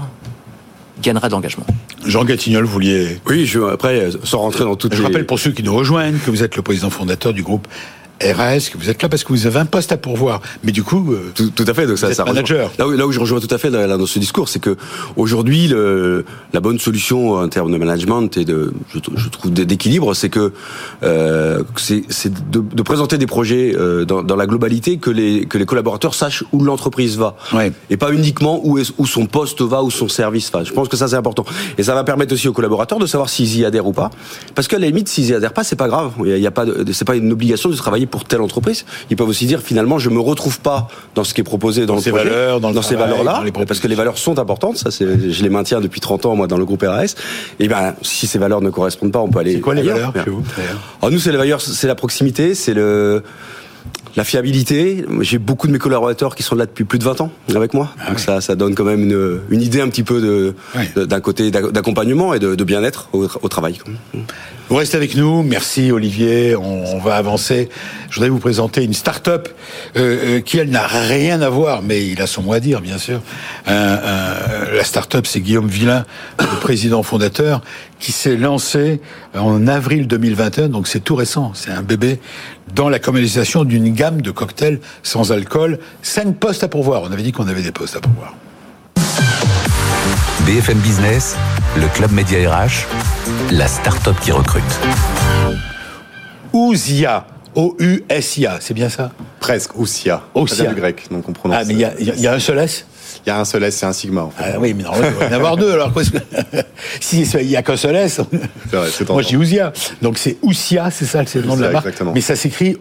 gagnera 1.01 1.29
d'engagement. 1.29 1.65
Jean 2.05 2.23
Gatignol, 2.23 2.65
vous 2.65 2.71
vouliez. 2.71 3.19
Oui, 3.27 3.45
je, 3.45 3.59
après, 3.59 4.09
sans 4.23 4.39
rentrer 4.39 4.63
dans 4.63 4.75
toutes 4.75 4.93
Je 4.93 4.99
les... 4.99 5.05
rappelle 5.05 5.25
pour 5.25 5.39
ceux 5.39 5.51
qui 5.51 5.63
nous 5.63 5.75
rejoignent 5.75 6.17
que 6.17 6.29
vous 6.31 6.43
êtes 6.43 6.55
le 6.55 6.61
président 6.61 6.89
fondateur 6.89 7.33
du 7.33 7.43
groupe 7.43 7.67
RS, 8.21 8.69
que 8.71 8.77
vous 8.77 8.89
êtes 8.89 9.01
là 9.03 9.09
parce 9.09 9.23
que 9.23 9.33
vous 9.33 9.45
avez 9.47 9.59
un 9.59 9.65
poste 9.65 9.91
à 9.91 9.97
pourvoir. 9.97 10.41
Mais 10.63 10.71
du 10.71 10.83
coup, 10.83 11.11
euh, 11.13 11.31
Tout, 11.35 11.49
tout 11.49 11.65
à 11.67 11.73
fait. 11.73 11.85
Donc 11.85 11.97
ça, 11.97 12.13
ça 12.13 12.23
manager. 12.25 12.71
Là 12.79 12.87
où, 12.87 12.91
là 12.91 13.05
où 13.05 13.11
je 13.11 13.19
rejoins 13.19 13.39
tout 13.39 13.53
à 13.53 13.57
fait 13.57 13.69
dans 13.69 14.05
ce 14.05 14.19
discours, 14.19 14.47
c'est 14.49 14.59
que 14.59 14.75
aujourd'hui, 15.17 15.67
la 16.53 16.59
bonne 16.59 16.79
solution 16.79 17.33
en 17.33 17.47
termes 17.49 17.71
de 17.71 17.77
management 17.77 18.37
et 18.37 18.45
de, 18.45 18.73
je, 18.93 18.99
je 19.15 19.29
trouve, 19.29 19.51
d'équilibre, 19.51 20.13
c'est 20.13 20.29
que 20.29 20.53
euh, 21.03 21.63
c'est 21.75 22.49
de, 22.51 22.59
de 22.61 22.81
présenter 22.81 23.17
des 23.17 23.27
projets 23.27 23.75
euh, 23.75 24.05
dans, 24.05 24.23
dans 24.23 24.35
la 24.35 24.45
globalité 24.45 24.97
que 24.97 25.09
les 25.09 25.45
que 25.45 25.57
les 25.57 25.65
collaborateurs 25.65 26.13
sachent 26.13 26.43
où 26.51 26.63
l'entreprise 26.63 27.17
va 27.17 27.35
Ouais. 27.53 27.71
et 27.89 27.97
pas 27.97 28.11
uniquement 28.11 28.61
où 28.63 28.77
est 28.77 28.91
où 28.97 29.05
son 29.05 29.25
poste 29.25 29.61
va, 29.61 29.83
où 29.83 29.91
son 29.91 30.07
service 30.07 30.51
va. 30.51 30.63
Je 30.63 30.71
pense 30.71 30.87
que 30.87 30.97
ça 30.97 31.07
c'est 31.07 31.15
important 31.15 31.45
et 31.77 31.83
ça 31.83 31.93
va 31.93 32.03
permettre 32.03 32.33
aussi 32.33 32.47
aux 32.47 32.53
collaborateurs 32.53 32.99
de 32.99 33.05
savoir 33.05 33.29
s'ils 33.29 33.57
y 33.57 33.65
adhèrent 33.65 33.87
ou 33.87 33.93
pas. 33.93 34.09
Parce 34.55 34.67
qu'à 34.67 34.79
la 34.79 34.87
limite, 34.87 35.07
s'ils 35.09 35.27
y 35.27 35.33
adhèrent 35.33 35.53
pas, 35.53 35.63
c'est 35.63 35.75
pas 35.75 35.87
grave. 35.87 36.11
Il 36.23 36.29
y 36.29 36.33
a, 36.33 36.37
il 36.37 36.43
y 36.43 36.47
a 36.47 36.51
pas, 36.51 36.65
c'est 36.91 37.05
pas 37.05 37.15
une 37.15 37.31
obligation 37.31 37.69
de 37.69 37.75
travailler 37.75 38.04
pour 38.05 38.25
telle 38.25 38.41
entreprise. 38.41 38.85
Ils 39.09 39.15
peuvent 39.15 39.27
aussi 39.29 39.45
dire 39.45 39.61
finalement, 39.61 39.99
je 39.99 40.09
me 40.09 40.19
retrouve 40.19 40.59
pas 40.59 40.87
dans 41.15 41.23
ce 41.23 41.33
qui 41.33 41.41
est 41.41 41.43
proposé 41.45 41.85
dans, 41.85 41.93
Dans 41.93 41.95
le 41.97 42.01
ces 42.03 42.09
projet, 42.11 42.29
valeurs, 42.29 42.59
dans 42.59 42.69
le 42.71 42.81
ces 42.81 42.95
travail, 42.95 43.09
valeurs-là, 43.09 43.33
dans 43.39 43.43
les 43.43 43.51
parce 43.65 43.79
que 43.79 43.87
les 43.87 43.95
valeurs 43.95 44.17
sont 44.17 44.39
importantes. 44.39 44.77
Ça, 44.77 44.89
je 44.91 45.43
les 45.43 45.49
maintiens 45.49 45.81
depuis 45.81 46.01
30 46.01 46.25
ans 46.25 46.35
moi 46.35 46.47
dans 46.47 46.57
le 46.57 46.65
groupe 46.65 46.83
RAS. 46.83 47.15
Et 47.59 47.67
ben, 47.67 47.95
si 48.01 48.27
ces 48.27 48.37
valeurs 48.39 48.61
ne 48.61 48.69
correspondent 48.69 49.11
pas, 49.11 49.19
on 49.19 49.29
peut 49.29 49.39
aller. 49.39 49.53
c'est 49.53 49.59
quoi 49.61 49.73
les 49.73 49.81
ailleurs. 49.81 50.11
valeurs 50.11 50.25
chez 50.25 50.31
vous 50.31 50.43
Alors 51.01 51.11
nous, 51.11 51.19
c'est 51.19 51.31
les 51.31 51.37
valeurs, 51.37 51.61
c'est 51.61 51.87
la 51.87 51.95
proximité, 51.95 52.55
c'est 52.55 52.73
le 52.73 53.23
la 54.15 54.23
fiabilité. 54.23 55.05
J'ai 55.21 55.37
beaucoup 55.39 55.67
de 55.67 55.73
mes 55.73 55.77
collaborateurs 55.79 56.35
qui 56.35 56.43
sont 56.43 56.55
là 56.55 56.65
depuis 56.65 56.85
plus 56.85 56.99
de 56.99 57.03
20 57.03 57.19
ans 57.21 57.31
avec 57.53 57.73
moi. 57.73 57.89
Ah 57.99 58.09
Donc 58.11 58.19
ça, 58.19 58.39
ça 58.39 58.55
donne 58.55 58.73
quand 58.73 58.85
même 58.85 59.03
une, 59.03 59.39
une 59.49 59.61
idée 59.61 59.81
un 59.81 59.89
petit 59.89 60.03
peu 60.03 60.53
Ouais. 60.75 61.05
d'un 61.05 61.19
côté 61.19 61.51
d'ac- 61.51 61.71
d'accompagnement 61.71 62.33
et 62.33 62.39
de, 62.39 62.55
de 62.55 62.63
bien-être 62.63 63.09
au, 63.11 63.27
au 63.41 63.49
travail. 63.49 63.77
Vous 64.67 64.77
restez 64.77 64.97
avec 64.97 65.15
nous. 65.15 65.43
Merci 65.43 65.91
Olivier. 65.91 66.55
On, 66.55 66.97
va 66.97 67.17
avancer. 67.17 67.69
Je 68.09 68.15
voudrais 68.15 68.29
vous 68.29 68.39
présenter 68.39 68.83
une 68.83 68.93
start-up 68.95 69.47
euh, 69.95 70.37
euh, 70.37 70.41
qui, 70.41 70.57
elle, 70.57 70.71
n'a 70.71 70.87
rien 70.87 71.41
à 71.41 71.49
voir, 71.49 71.83
mais 71.83 72.07
il 72.07 72.19
a 72.19 72.25
son 72.25 72.41
mot 72.41 72.53
à 72.53 72.59
dire, 72.59 72.81
bien 72.81 72.97
sûr. 72.97 73.21
Un- 73.67 73.73
un- 73.73 74.73
la 74.75 74.83
start-up, 74.83 75.27
c'est 75.27 75.39
Guillaume 75.41 75.67
Villain, 75.67 76.03
le 76.39 76.59
président 76.61 77.03
fondateur, 77.03 77.61
qui 77.99 78.11
s'est 78.11 78.37
lancé 78.37 79.01
en 79.37 79.67
avril 79.67 80.07
2021, 80.07 80.69
donc 80.69 80.87
c'est 80.87 80.99
tout 80.99 81.15
récent, 81.15 81.51
c'est 81.53 81.71
un 81.71 81.83
bébé, 81.83 82.19
dans 82.73 82.89
la 82.89 82.97
commercialisation 82.97 83.65
d'une 83.65 83.93
gamme 83.93 84.21
de 84.21 84.31
cocktails 84.31 84.79
sans 85.03 85.31
alcool. 85.31 85.77
Cinq 86.01 86.37
postes 86.37 86.63
à 86.63 86.67
pourvoir. 86.67 87.03
On 87.03 87.11
avait 87.11 87.23
dit 87.23 87.31
qu'on 87.31 87.47
avait 87.47 87.61
des 87.61 87.71
postes 87.71 87.97
à 87.97 87.99
pourvoir. 87.99 88.33
BFM 90.45 90.77
Business, 90.79 91.35
le 91.77 91.87
club 91.87 92.11
Média 92.11 92.37
RH, 92.51 92.85
la 93.51 93.67
start-up 93.67 94.15
qui 94.21 94.31
recrute. 94.31 94.63
Ouzia, 96.53 97.25
O-U-S-I-A, 97.55 98.57
c'est 98.59 98.73
bien 98.73 98.89
ça? 98.89 99.11
Presque. 99.39 99.71
Ça 100.47 100.63
vient 100.63 100.73
du 100.73 100.79
grec, 100.79 101.05
donc 101.11 101.27
on 101.29 101.33
prononce. 101.33 101.57
Ah, 101.61 101.63
mais 101.65 101.73
il 101.73 101.79
y 101.79 101.85
a, 101.85 101.93
y 101.99 102.21
y 102.21 102.27
un 102.27 102.39
seul 102.39 102.59
S? 102.59 102.85
Il 103.25 103.29
y 103.29 103.31
a 103.31 103.39
un 103.39 103.45
seul 103.45 103.63
S, 103.63 103.77
c'est 103.77 103.85
un 103.85 103.93
sigma 103.93 104.21
en 104.21 104.29
fait. 104.29 104.43
Ah 104.55 104.59
oui, 104.59 104.73
mais 104.73 104.83
normalement, 104.83 105.07
il 105.09 105.13
doit 105.15 105.25
y 105.25 105.29
en 105.29 105.33
avoir 105.35 105.57
deux. 105.57 105.71
Alors, 105.73 105.93
qu'est-ce 105.93 106.11
que- 106.11 106.17
si 106.99 107.21
il 107.23 107.47
n'y 107.47 107.55
a 107.55 107.63
qu'un 107.63 107.77
seul 107.77 107.95
S, 107.95 108.21
C'est 108.69 108.75
vrai, 108.75 108.89
moi 109.09 109.21
je 109.21 109.27
dis 109.29 109.37
Ouzia. 109.37 109.73
Donc 110.01 110.17
c'est 110.17 110.37
Oussia, 110.41 110.89
c'est 110.91 111.05
ça, 111.05 111.23
c'est 111.25 111.39
le 111.39 111.45
nom 111.47 111.55
de 111.57 111.61
la 111.63 111.71
marque. 111.71 111.85
exactement. 111.85 112.11
Mais 112.13 112.21
ça 112.21 112.35
s'écrit 112.35 112.77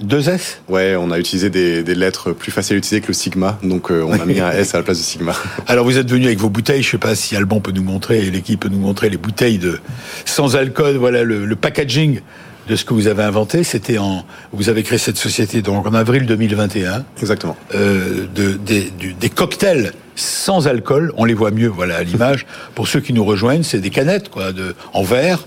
O-U-2-S 0.00 0.60
Ouais, 0.68 0.96
on 0.96 1.10
a 1.10 1.18
utilisé 1.18 1.50
des, 1.50 1.82
des 1.82 1.94
lettres 1.94 2.32
plus 2.32 2.52
faciles 2.52 2.74
à 2.76 2.78
utiliser 2.78 3.00
que 3.00 3.08
le 3.08 3.12
sigma, 3.14 3.58
donc 3.62 3.90
euh, 3.90 4.02
on 4.06 4.12
a 4.12 4.24
mis 4.24 4.40
un 4.40 4.50
S 4.52 4.74
à 4.74 4.78
la 4.78 4.84
place 4.84 4.98
du 4.98 5.04
sigma. 5.04 5.34
Alors 5.66 5.84
vous 5.84 5.98
êtes 5.98 6.10
venu 6.10 6.26
avec 6.26 6.38
vos 6.38 6.50
bouteilles, 6.50 6.82
je 6.82 6.90
sais 6.90 6.98
pas 6.98 7.14
si 7.14 7.36
Alban 7.36 7.60
peut 7.60 7.72
nous 7.72 7.82
montrer, 7.82 8.18
et 8.26 8.30
l'équipe 8.30 8.60
peut 8.60 8.68
nous 8.68 8.78
montrer 8.78 9.10
les 9.10 9.16
bouteilles 9.16 9.58
de 9.58 9.80
sans 10.24 10.56
alcool, 10.56 10.96
voilà 10.96 11.24
le, 11.24 11.44
le 11.44 11.56
packaging 11.56 12.20
de 12.68 12.76
ce 12.76 12.84
que 12.84 12.92
vous 12.94 13.06
avez 13.06 13.22
inventé. 13.22 13.64
C'était 13.64 13.98
en, 13.98 14.24
vous 14.52 14.68
avez 14.68 14.82
créé 14.82 14.98
cette 14.98 15.16
société 15.16 15.62
donc 15.62 15.86
en 15.86 15.94
avril 15.94 16.26
2021. 16.26 17.04
Exactement. 17.20 17.56
euh, 17.74 18.26
de, 18.34 18.52
des, 18.52 18.90
du- 18.90 19.14
des 19.14 19.30
cocktails 19.30 19.92
sans 20.16 20.66
alcool, 20.68 21.12
on 21.16 21.24
les 21.24 21.34
voit 21.34 21.50
mieux, 21.50 21.68
voilà, 21.68 21.96
à 21.96 22.02
l'image. 22.02 22.44
Pour 22.74 22.88
ceux 22.88 23.00
qui 23.00 23.12
nous 23.12 23.24
rejoignent, 23.24 23.62
c'est 23.62 23.78
des 23.80 23.90
canettes, 23.90 24.28
quoi, 24.30 24.52
de, 24.52 24.74
en 24.92 25.02
verre. 25.02 25.46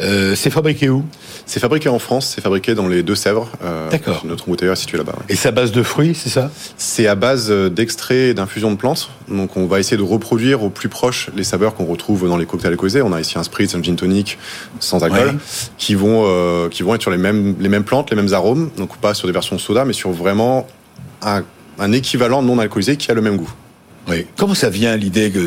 Euh, 0.00 0.34
c'est 0.36 0.50
fabriqué 0.50 0.88
où? 0.88 1.04
C'est 1.52 1.60
fabriqué 1.60 1.90
en 1.90 1.98
France, 1.98 2.32
c'est 2.34 2.40
fabriqué 2.40 2.74
dans 2.74 2.88
les 2.88 3.02
Deux-Sèvres. 3.02 3.46
euh, 3.62 3.90
D'accord. 3.90 4.22
Notre 4.24 4.44
embouteilleur 4.48 4.72
est 4.72 4.76
situé 4.80 4.96
là-bas. 4.96 5.12
ouais. 5.18 5.24
Et 5.28 5.36
c'est 5.36 5.48
à 5.48 5.52
base 5.52 5.70
de 5.70 5.82
fruits, 5.82 6.14
c'est 6.14 6.30
ça? 6.30 6.50
C'est 6.78 7.06
à 7.06 7.14
base 7.14 7.48
euh, 7.50 7.68
d'extraits 7.68 8.30
et 8.30 8.32
d'infusions 8.32 8.70
de 8.70 8.76
plantes. 8.78 9.10
Donc 9.28 9.58
on 9.58 9.66
va 9.66 9.78
essayer 9.78 9.98
de 9.98 10.02
reproduire 10.02 10.62
au 10.62 10.70
plus 10.70 10.88
proche 10.88 11.28
les 11.36 11.44
saveurs 11.44 11.74
qu'on 11.74 11.84
retrouve 11.84 12.26
dans 12.26 12.38
les 12.38 12.46
cocktails 12.46 12.70
alcoolisés. 12.72 13.02
On 13.02 13.12
a 13.12 13.20
ici 13.20 13.38
un 13.38 13.42
spritz, 13.42 13.74
un 13.74 13.82
gin 13.82 13.96
tonic 13.96 14.38
sans 14.80 15.04
alcool, 15.04 15.26
Ouais. 15.28 15.34
qui 15.76 15.94
vont 15.94 16.22
euh, 16.26 16.70
qui 16.70 16.82
vont 16.82 16.94
être 16.94 17.02
sur 17.02 17.10
les 17.10 17.18
mêmes 17.18 17.54
les 17.60 17.68
mêmes 17.68 17.84
plantes, 17.84 18.08
les 18.08 18.16
mêmes 18.16 18.32
arômes. 18.32 18.70
Donc 18.78 18.96
pas 18.96 19.12
sur 19.12 19.28
des 19.28 19.32
versions 19.34 19.58
soda, 19.58 19.84
mais 19.84 19.92
sur 19.92 20.10
vraiment 20.10 20.66
un, 21.20 21.42
un 21.78 21.92
équivalent 21.92 22.40
non 22.40 22.58
alcoolisé 22.60 22.96
qui 22.96 23.10
a 23.10 23.14
le 23.14 23.20
même 23.20 23.36
goût. 23.36 23.52
Oui. 24.08 24.26
Comment 24.36 24.54
ça 24.54 24.68
vient 24.68 24.96
l'idée 24.96 25.30
que 25.30 25.38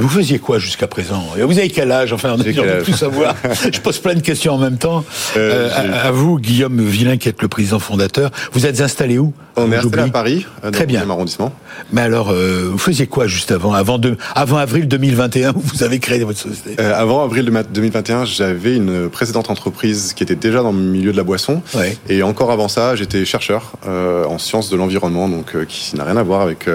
vous 0.00 0.08
faisiez 0.08 0.38
quoi 0.38 0.58
jusqu'à 0.58 0.86
présent 0.86 1.26
Vous 1.38 1.58
avez 1.58 1.68
quel 1.68 1.92
âge 1.92 2.12
Enfin, 2.12 2.34
on 2.36 2.40
a 2.40 2.82
tout 2.82 2.92
savoir. 2.94 3.34
Je 3.72 3.80
pose 3.80 3.98
plein 3.98 4.14
de 4.14 4.20
questions 4.20 4.54
en 4.54 4.58
même 4.58 4.78
temps. 4.78 5.04
Euh, 5.36 5.68
Euh, 5.68 6.08
à 6.08 6.10
vous, 6.10 6.38
Guillaume 6.38 6.80
Villain, 6.80 7.16
qui 7.18 7.28
êtes 7.28 7.42
le 7.42 7.48
président 7.48 7.78
fondateur. 7.78 8.30
Vous 8.52 8.64
êtes 8.66 8.80
installé 8.80 9.18
où? 9.18 9.32
On 9.58 9.72
est 9.72 9.76
installé 9.76 10.02
à. 10.02 10.08
Paris, 10.08 10.46
euh, 10.64 10.70
dans 10.70 10.70
Très 10.72 10.86
bien. 10.86 11.02
11e 11.04 11.10
arrondissement. 11.10 11.52
Mais 11.92 12.00
alors, 12.02 12.30
euh, 12.30 12.68
vous 12.70 12.78
faisiez 12.78 13.06
quoi 13.06 13.26
juste 13.26 13.50
avant 13.52 13.72
Avant, 13.72 13.98
de, 13.98 14.16
avant 14.34 14.56
avril 14.56 14.88
2021, 14.88 15.50
où 15.54 15.60
vous 15.60 15.82
avez 15.82 15.98
créé 15.98 16.24
votre 16.24 16.38
société? 16.38 16.76
Euh, 16.80 16.94
avant 16.98 17.22
avril 17.24 17.44
de 17.44 17.50
ma- 17.50 17.62
2021, 17.62 18.24
j'avais 18.24 18.76
une 18.76 19.08
précédente 19.08 19.50
entreprise 19.50 20.12
qui 20.14 20.22
était 20.22 20.34
déjà 20.34 20.62
dans 20.62 20.72
le 20.72 20.78
milieu 20.78 21.12
de 21.12 21.16
la 21.16 21.22
boisson. 21.24 21.62
Ouais. 21.74 21.96
Et 22.08 22.22
encore 22.22 22.50
avant 22.50 22.68
ça, 22.68 22.96
j'étais 22.96 23.24
chercheur 23.24 23.72
euh, 23.86 24.24
en 24.24 24.38
sciences 24.38 24.70
de 24.70 24.76
l'environnement, 24.76 25.28
donc 25.28 25.54
qui 25.66 25.96
n'a 25.96 26.04
rien 26.04 26.16
à 26.16 26.22
voir 26.22 26.40
avec 26.42 26.66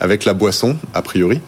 avec 0.00 0.24
la 0.24 0.34
boisson 0.34 0.76
a 0.94 1.02
priori. 1.02 1.40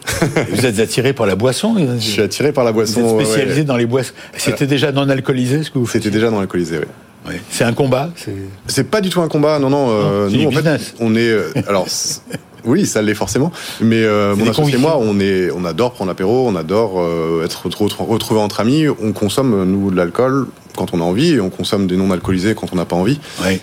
Vous 0.53 0.67
êtes 0.67 0.79
attiré 0.79 1.13
par 1.13 1.27
la 1.27 1.37
boisson 1.37 1.75
Je 1.99 2.05
suis 2.05 2.23
attiré 2.23 2.53
par 2.53 2.65
la 2.65 2.71
Vous 2.71 2.77
boisson. 2.79 3.01
êtes 3.01 3.15
ouais, 3.17 3.25
spécialisé 3.25 3.59
ouais. 3.61 3.65
dans 3.65 3.77
les 3.77 3.87
boissons. 3.87 4.13
C'était 4.37 4.67
déjà 4.67 4.93
non 4.93 5.09
alcoolisé 5.09 5.63
ce 5.63 5.71
que 5.71 5.79
vous 5.79 5.87
faites 5.87 6.03
C'était 6.03 6.13
déjà 6.15 6.31
dans 6.31 6.39
l'alcoolisé. 6.39 6.79
Oui. 6.79 6.85
C'est 7.51 7.65
un 7.65 7.73
combat. 7.73 8.11
c'est- 8.67 8.85
pas 8.85 9.01
du 9.01 9.11
tout 9.11 9.21
un 9.21 9.29
combat, 9.29 9.59
non, 9.59 9.71
non. 9.71 9.89
euh, 9.91 10.29
Non, 10.31 10.31
nous, 10.45 10.49
en 10.49 10.51
fait, 10.63 10.95
on 11.01 11.15
est. 11.15 11.29
euh, 11.29 11.53
alors, 11.69 11.87
oui, 12.65 12.87
ça 12.87 13.03
l'est 13.03 13.15
forcément. 13.15 13.53
Mais 13.81 14.03
euh, 14.03 14.35
mon 14.37 14.45
associé 14.51 14.75
et 14.75 14.79
moi, 14.83 14.99
on 15.01 15.21
est, 15.21 15.51
on 15.51 15.65
adore 15.65 15.93
prendre 15.93 16.11
l'apéro, 16.11 16.47
on 16.49 16.57
adore 16.57 16.95
euh, 17.01 17.45
être 17.45 17.67
retro- 17.67 17.89
retrouvés 18.07 18.41
entre 18.41 18.61
amis. 18.61 18.87
On 19.03 19.13
consomme 19.13 19.65
nous 19.65 19.91
de 19.91 19.97
l'alcool 19.97 20.47
quand 20.77 20.95
on 20.95 21.01
a 21.01 21.05
envie, 21.05 21.33
et 21.35 21.41
on 21.41 21.51
consomme 21.51 21.87
des 21.87 21.97
non 21.97 22.11
alcoolisés 22.11 22.55
quand 22.55 22.73
on 22.73 22.77
n'a 22.77 22.85
pas 22.85 22.97
envie. 22.97 23.21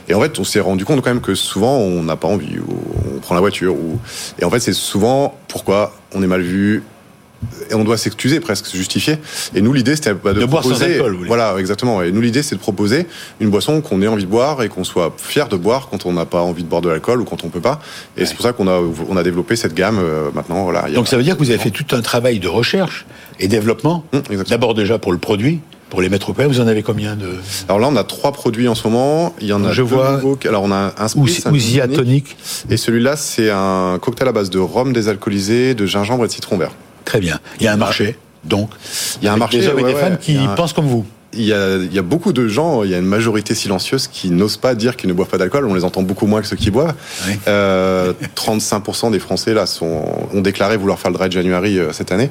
Et 0.08 0.14
en 0.14 0.22
fait, 0.22 0.38
on 0.40 0.44
s'est 0.44 0.60
rendu 0.60 0.86
compte 0.86 1.02
quand 1.02 1.10
même 1.10 1.22
que 1.22 1.36
souvent, 1.36 1.78
on 1.78 2.04
n'a 2.04 2.16
pas 2.16 2.28
envie, 2.28 2.60
ou 2.60 2.76
on 3.16 3.20
prend 3.20 3.34
la 3.36 3.42
voiture, 3.42 3.74
ou 3.74 4.00
et 4.40 4.46
en 4.46 4.50
fait, 4.50 4.60
c'est 4.60 4.74
souvent 4.74 5.36
pourquoi 5.48 5.94
on 6.14 6.22
est 6.24 6.28
mal 6.28 6.42
vu. 6.42 6.84
Et 7.70 7.76
on 7.76 7.84
doit 7.84 7.98
s'excuser 7.98 8.40
presque, 8.40 8.66
se 8.66 8.76
justifier. 8.78 9.18
Et 9.54 9.62
nous, 9.62 9.72
l'idée, 9.74 9.96
c'était 9.96 10.14
de, 10.14 10.34
De 10.34 10.46
boire 10.46 10.64
sans 10.64 10.70
proposer. 10.72 10.96
alcool, 10.96 11.18
voilà, 11.28 11.56
exactement. 11.60 12.02
Et 12.02 12.12
nous, 12.12 12.22
l'idée, 12.22 12.42
c'est 12.42 12.56
de 12.56 12.60
proposer 12.60 13.06
une 13.40 13.50
boisson 13.50 13.82
qu'on 13.82 14.02
ait 14.02 14.08
envie 14.08 14.24
de 14.26 14.30
boire 14.30 14.64
et 14.64 14.70
qu'on 14.70 14.84
soit 14.84 15.14
fier 15.18 15.48
de 15.48 15.56
boire 15.58 15.88
quand 15.90 16.06
on 16.06 16.14
n'a 16.14 16.26
pas 16.26 16.42
envie 16.42 16.64
de 16.64 16.68
boire 16.70 16.82
de 16.82 16.90
l'alcool 16.90 17.22
ou 17.22 17.26
quand 17.26 17.44
on 17.44 17.50
peut 17.50 17.60
pas. 17.62 17.80
Et 18.18 18.26
c'est 18.26 18.34
pour 18.36 18.44
ça 18.44 18.54
qu'on 18.54 18.68
a, 18.68 18.80
on 19.10 19.18
a 19.18 19.24
développé 19.24 19.56
cette 19.56 19.74
gamme 19.76 20.00
euh, 20.00 20.30
maintenant. 20.34 20.64
Voilà. 20.64 20.86
il 20.88 20.92
y 20.92 20.94
a- 20.94 20.96
Donc 20.96 21.08
ça 21.08 21.18
veut 21.18 21.24
dire 21.24 21.36
que 21.38 21.44
vous 21.44 21.50
avez 21.52 21.60
fait 21.60 21.70
tout 21.72 21.86
un 21.96 22.02
travail 22.02 22.40
de 22.40 22.48
recherche 22.48 23.06
et 23.40 23.48
développement. 23.48 24.04
Hum. 24.14 24.22
D'abord 24.50 24.74
déjà 24.74 24.98
pour 24.98 25.12
le 25.12 25.18
produit, 25.20 25.60
pour 25.90 26.02
les 26.02 26.10
mettre 26.10 26.30
au 26.30 26.34
point. 26.34 26.48
Vous 26.48 26.60
en 26.60 26.68
avez 26.68 26.82
combien 26.84 27.16
de? 27.16 27.30
Alors 27.70 27.80
là, 27.80 27.88
on 27.92 27.96
a 27.96 28.04
trois 28.04 28.32
produits 28.32 28.68
en 28.68 28.76
ce 28.76 28.88
moment. 28.88 29.36
Il 29.42 29.48
y 29.48 29.54
en 29.54 29.64
a 29.64 29.72
Je 29.72 29.82
deux 29.84 29.88
vois- 29.90 30.14
nouveaux. 30.14 30.40
Alors 30.48 30.64
on 30.64 30.72
a 30.72 30.94
un 30.98 31.08
spritz, 31.08 31.46
un 31.46 31.88
tonic. 31.88 32.36
Et 32.70 32.78
celui-là, 32.78 33.16
c'est 33.16 33.52
un 33.52 34.00
cocktail 34.02 34.28
à 34.28 34.32
base 34.32 34.50
de 34.50 34.60
rhum 34.60 34.92
désalcoolisé, 34.94 35.76
de 35.76 35.86
gingembre 35.86 36.24
et 36.26 36.28
de 36.28 36.34
citron 36.34 36.58
vert. 36.58 36.72
Très 37.08 37.20
bien. 37.20 37.40
Il 37.60 37.64
y 37.66 37.68
a 37.68 37.74
un 37.74 37.78
marché, 37.78 38.18
donc. 38.44 38.70
Il 39.22 39.26
y 39.26 39.28
a 39.28 39.34
un 39.34 39.38
marché, 39.38 39.60
Des 39.62 39.68
hommes 39.70 39.80
et 39.80 39.84
des 39.84 39.96
femmes 39.96 40.18
qui 40.18 40.38
un- 40.38 40.48
pensent 40.56 40.74
comme 40.74 40.88
vous. 40.88 41.06
Il 41.34 41.44
y, 41.44 41.54
a, 41.54 41.76
il 41.76 41.94
y 41.94 42.00
a 42.00 42.02
beaucoup 42.02 42.32
de 42.34 42.48
gens, 42.48 42.84
il 42.84 42.90
y 42.90 42.96
a 42.96 42.98
une 42.98 43.06
majorité 43.06 43.54
silencieuse 43.54 44.08
qui 44.08 44.30
n'osent 44.32 44.58
pas 44.58 44.76
dire 44.76 44.96
qu'ils 44.96 45.10
ne 45.10 45.14
boivent 45.14 45.28
pas 45.28 45.38
d'alcool. 45.38 45.66
On 45.68 45.74
les 45.74 45.84
entend 45.84 46.02
beaucoup 46.02 46.26
moins 46.26 46.42
que 46.42 46.48
ceux 46.48 46.56
qui 46.56 46.72
boivent. 46.72 46.96
Oui. 47.28 47.34
Euh, 47.48 48.14
35% 48.36 49.12
des 49.12 49.20
Français 49.20 49.54
là 49.54 49.66
sont, 49.66 50.06
ont 50.34 50.42
déclaré 50.42 50.78
vouloir 50.78 51.00
faire 51.00 51.12
le 51.12 51.18
dry 51.18 51.30
January 51.32 51.80
euh, 51.80 51.92
cette 51.92 52.12
année. 52.12 52.30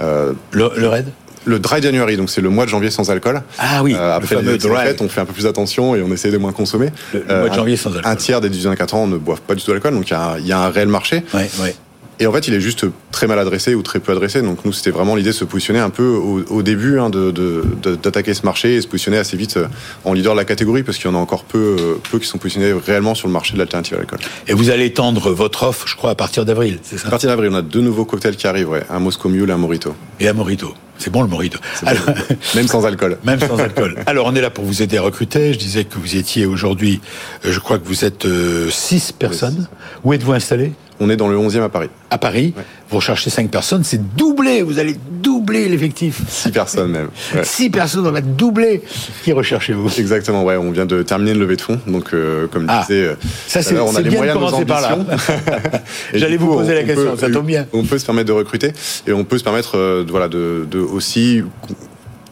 Euh, 0.00 0.32
Le, 0.52 0.70
le 0.76 0.88
raid? 0.88 1.06
Le 1.46 1.58
dry 1.58 1.80
January, 1.80 2.16
donc 2.18 2.28
c'est 2.28 2.40
le 2.42 2.50
mois 2.50 2.64
de 2.66 2.70
janvier 2.70 2.90
sans 2.90 3.10
alcool. 3.10 3.42
Ah 3.58 3.82
oui, 3.82 3.94
Euh, 3.94 3.98
le 3.98 4.12
après 4.12 4.34
fameux 4.36 4.52
les 4.52 4.58
dry. 4.58 4.84
fêtes, 4.84 5.00
on 5.00 5.08
fait 5.08 5.20
un 5.22 5.24
peu 5.26 5.32
plus 5.32 5.46
attention 5.46 5.94
et 5.96 6.02
on 6.02 6.12
essaie 6.12 6.30
de 6.30 6.36
moins 6.38 6.52
consommer. 6.52 6.90
Le- 7.14 7.20
le 7.20 7.34
mois 7.40 7.48
de 7.48 7.52
un- 7.52 7.56
janvier 7.56 7.76
sans 7.76 7.90
alcool. 7.94 8.02
Un 8.12 8.16
tiers 8.16 8.40
des 8.40 8.50
18 8.50 8.70
à 8.70 8.76
4 8.76 8.94
ans 8.94 9.06
ne 9.06 9.16
boivent 9.16 9.40
pas 9.42 9.54
du 9.54 9.62
tout 9.62 9.70
d'alcool, 9.70 9.94
donc 9.94 10.08
il 10.08 10.12
y, 10.12 10.16
a 10.16 10.22
un- 10.32 10.38
il 10.38 10.46
y 10.46 10.52
a 10.52 10.58
un 10.60 10.68
réel 10.70 10.88
marché. 10.88 11.22
Ouais, 11.34 11.48
ouais. 11.62 11.74
Et 12.20 12.26
en 12.26 12.32
fait, 12.32 12.46
il 12.48 12.54
est 12.54 12.60
juste 12.60 12.84
très 13.10 13.26
mal 13.26 13.38
adressé 13.38 13.74
ou 13.74 13.82
très 13.82 13.98
peu 13.98 14.12
adressé. 14.12 14.42
Donc 14.42 14.64
nous, 14.66 14.72
c'était 14.72 14.90
vraiment 14.90 15.16
l'idée 15.16 15.30
de 15.30 15.34
se 15.34 15.44
positionner 15.44 15.80
un 15.80 15.88
peu 15.88 16.06
au, 16.06 16.42
au 16.50 16.62
début, 16.62 16.98
hein, 16.98 17.08
de, 17.08 17.30
de, 17.30 17.64
de, 17.82 17.96
d'attaquer 17.96 18.34
ce 18.34 18.44
marché 18.44 18.76
et 18.76 18.80
se 18.82 18.86
positionner 18.86 19.16
assez 19.16 19.38
vite 19.38 19.56
euh, 19.56 19.66
en 20.04 20.12
leader 20.12 20.34
de 20.34 20.38
la 20.38 20.44
catégorie, 20.44 20.82
parce 20.82 20.98
qu'il 20.98 21.10
y 21.10 21.12
en 21.12 21.16
a 21.16 21.18
encore 21.18 21.44
peu, 21.44 21.76
euh, 21.78 21.94
peu 22.10 22.18
qui 22.18 22.26
sont 22.26 22.36
positionnés 22.36 22.72
réellement 22.72 23.14
sur 23.14 23.26
le 23.26 23.32
marché 23.32 23.54
de 23.54 23.58
l'alternative 23.58 23.94
à 23.94 23.98
l'alcool. 23.98 24.18
Et 24.46 24.52
vous 24.52 24.68
allez 24.68 24.84
étendre 24.84 25.30
votre 25.30 25.62
offre, 25.62 25.88
je 25.88 25.96
crois, 25.96 26.10
à 26.10 26.14
partir 26.14 26.44
d'avril, 26.44 26.78
c'est 26.82 26.98
ça? 26.98 27.08
À 27.08 27.10
partir 27.10 27.30
d'avril, 27.30 27.50
on 27.52 27.56
a 27.56 27.62
deux 27.62 27.80
nouveaux 27.80 28.04
cocktails 28.04 28.36
qui 28.36 28.46
arrivent, 28.46 28.68
ouais, 28.68 28.84
un 28.90 29.00
Moscow 29.00 29.30
Mule 29.30 29.48
et 29.48 29.52
un 29.52 29.56
Morito. 29.56 29.94
Et 30.20 30.28
un 30.28 30.34
Morito. 30.34 30.74
C'est 30.98 31.10
bon 31.10 31.22
le 31.22 31.28
Morito. 31.28 31.58
Alors, 31.86 32.02
même 32.54 32.68
sans 32.68 32.84
alcool. 32.84 33.16
Même 33.24 33.40
sans 33.40 33.58
alcool. 33.58 33.96
Alors 34.04 34.26
on 34.26 34.34
est 34.34 34.42
là 34.42 34.50
pour 34.50 34.66
vous 34.66 34.82
aider 34.82 34.98
à 34.98 35.02
recruter. 35.02 35.54
Je 35.54 35.58
disais 35.58 35.84
que 35.84 35.98
vous 35.98 36.16
étiez 36.16 36.44
aujourd'hui, 36.44 37.00
euh, 37.46 37.52
je 37.52 37.58
crois 37.58 37.78
que 37.78 37.86
vous 37.86 38.04
êtes 38.04 38.26
euh, 38.26 38.68
six 38.68 39.10
personnes. 39.10 39.66
Où 40.04 40.12
êtes-vous 40.12 40.34
installé 40.34 40.72
On 41.02 41.08
est 41.08 41.16
dans 41.16 41.28
le 41.28 41.36
11e 41.38 41.62
à 41.62 41.68
Paris. 41.70 41.88
À 42.10 42.18
Paris. 42.18 42.52
Ouais. 42.56 42.62
Vous 42.90 42.96
recherchez 42.96 43.30
cinq 43.30 43.50
personnes, 43.50 43.84
c'est 43.84 44.14
doublé. 44.16 44.60
Vous 44.62 44.78
allez 44.78 44.96
doubler 45.10 45.66
l'effectif. 45.68 46.20
Six 46.28 46.50
personnes 46.50 46.90
même. 46.90 47.08
Ouais. 47.34 47.42
Six 47.44 47.70
personnes, 47.70 48.06
on 48.06 48.10
va 48.10 48.20
doubler. 48.20 48.82
Qui 49.24 49.32
recherchez-vous? 49.32 49.88
Exactement, 49.98 50.44
ouais. 50.44 50.56
On 50.56 50.70
vient 50.72 50.84
de 50.86 51.02
terminer 51.02 51.32
une 51.32 51.38
levée 51.38 51.56
de 51.56 51.62
fonds, 51.62 51.80
donc 51.86 52.12
euh, 52.12 52.46
comme 52.48 52.66
Ah. 52.68 52.82
je 52.88 52.92
disais, 52.94 53.06
euh, 53.08 53.14
Ça, 53.46 53.62
c'est 53.62 53.78
on 53.78 53.94
a 53.96 54.00
les 54.02 54.10
bien 54.10 54.18
moyens 54.18 54.38
de 54.38 54.58
nos 54.60 54.64
par 54.66 54.80
là. 54.82 54.98
J'allais 56.14 56.36
vous 56.36 56.48
coup, 56.48 56.54
poser 56.58 56.72
on- 56.72 56.74
la 56.74 56.82
on 56.82 56.86
question, 56.86 57.10
peut- 57.12 57.16
ça 57.18 57.30
tombe 57.30 57.46
bien. 57.46 57.66
On 57.72 57.84
peut 57.84 57.98
se 57.98 58.04
permettre 58.04 58.28
de 58.28 58.32
recruter 58.32 58.72
et 59.06 59.12
on 59.12 59.24
peut 59.24 59.38
se 59.38 59.44
permettre 59.44 59.78
euh, 59.78 60.04
voilà, 60.08 60.28
de, 60.28 60.66
de 60.70 60.80
aussi 60.80 61.42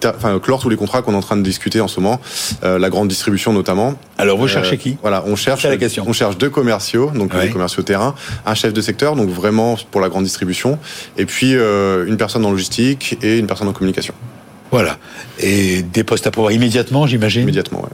enfin, 0.04 0.38
clore 0.38 0.60
tous 0.60 0.68
les 0.68 0.76
contrats 0.76 1.02
qu'on 1.02 1.12
est 1.12 1.16
en 1.16 1.20
train 1.20 1.36
de 1.36 1.42
discuter 1.42 1.80
en 1.80 1.88
ce 1.88 2.00
moment, 2.00 2.20
euh, 2.64 2.78
la 2.78 2.90
grande 2.90 3.08
distribution 3.08 3.52
notamment. 3.52 3.94
Alors 4.18 4.38
vous 4.38 4.44
Euh, 4.44 4.48
cherchez 4.48 4.78
qui 4.78 4.96
Voilà, 5.02 5.24
on 5.26 5.36
cherche, 5.36 5.64
la 5.64 5.76
question. 5.76 6.04
on 6.06 6.12
cherche 6.12 6.38
deux 6.38 6.50
commerciaux, 6.50 7.10
donc 7.14 7.34
Ouais. 7.34 7.46
des 7.46 7.50
commerciaux 7.50 7.82
terrain, 7.82 8.14
un 8.46 8.54
chef 8.54 8.72
de 8.72 8.80
secteur, 8.80 9.16
donc 9.16 9.28
vraiment 9.30 9.76
pour 9.90 10.00
la 10.00 10.08
grande 10.08 10.24
distribution, 10.24 10.78
et 11.16 11.24
puis 11.26 11.54
euh, 11.54 12.06
une 12.06 12.16
personne 12.16 12.44
en 12.46 12.50
logistique 12.50 13.16
et 13.22 13.38
une 13.38 13.46
personne 13.46 13.68
en 13.68 13.72
communication, 13.72 14.14
Voilà. 14.70 14.98
Et 15.40 15.82
des 15.82 16.04
postes 16.04 16.26
à 16.26 16.30
pouvoir 16.30 16.52
immédiatement, 16.52 17.06
j'imagine? 17.06 17.42
immédiatement. 17.42 17.88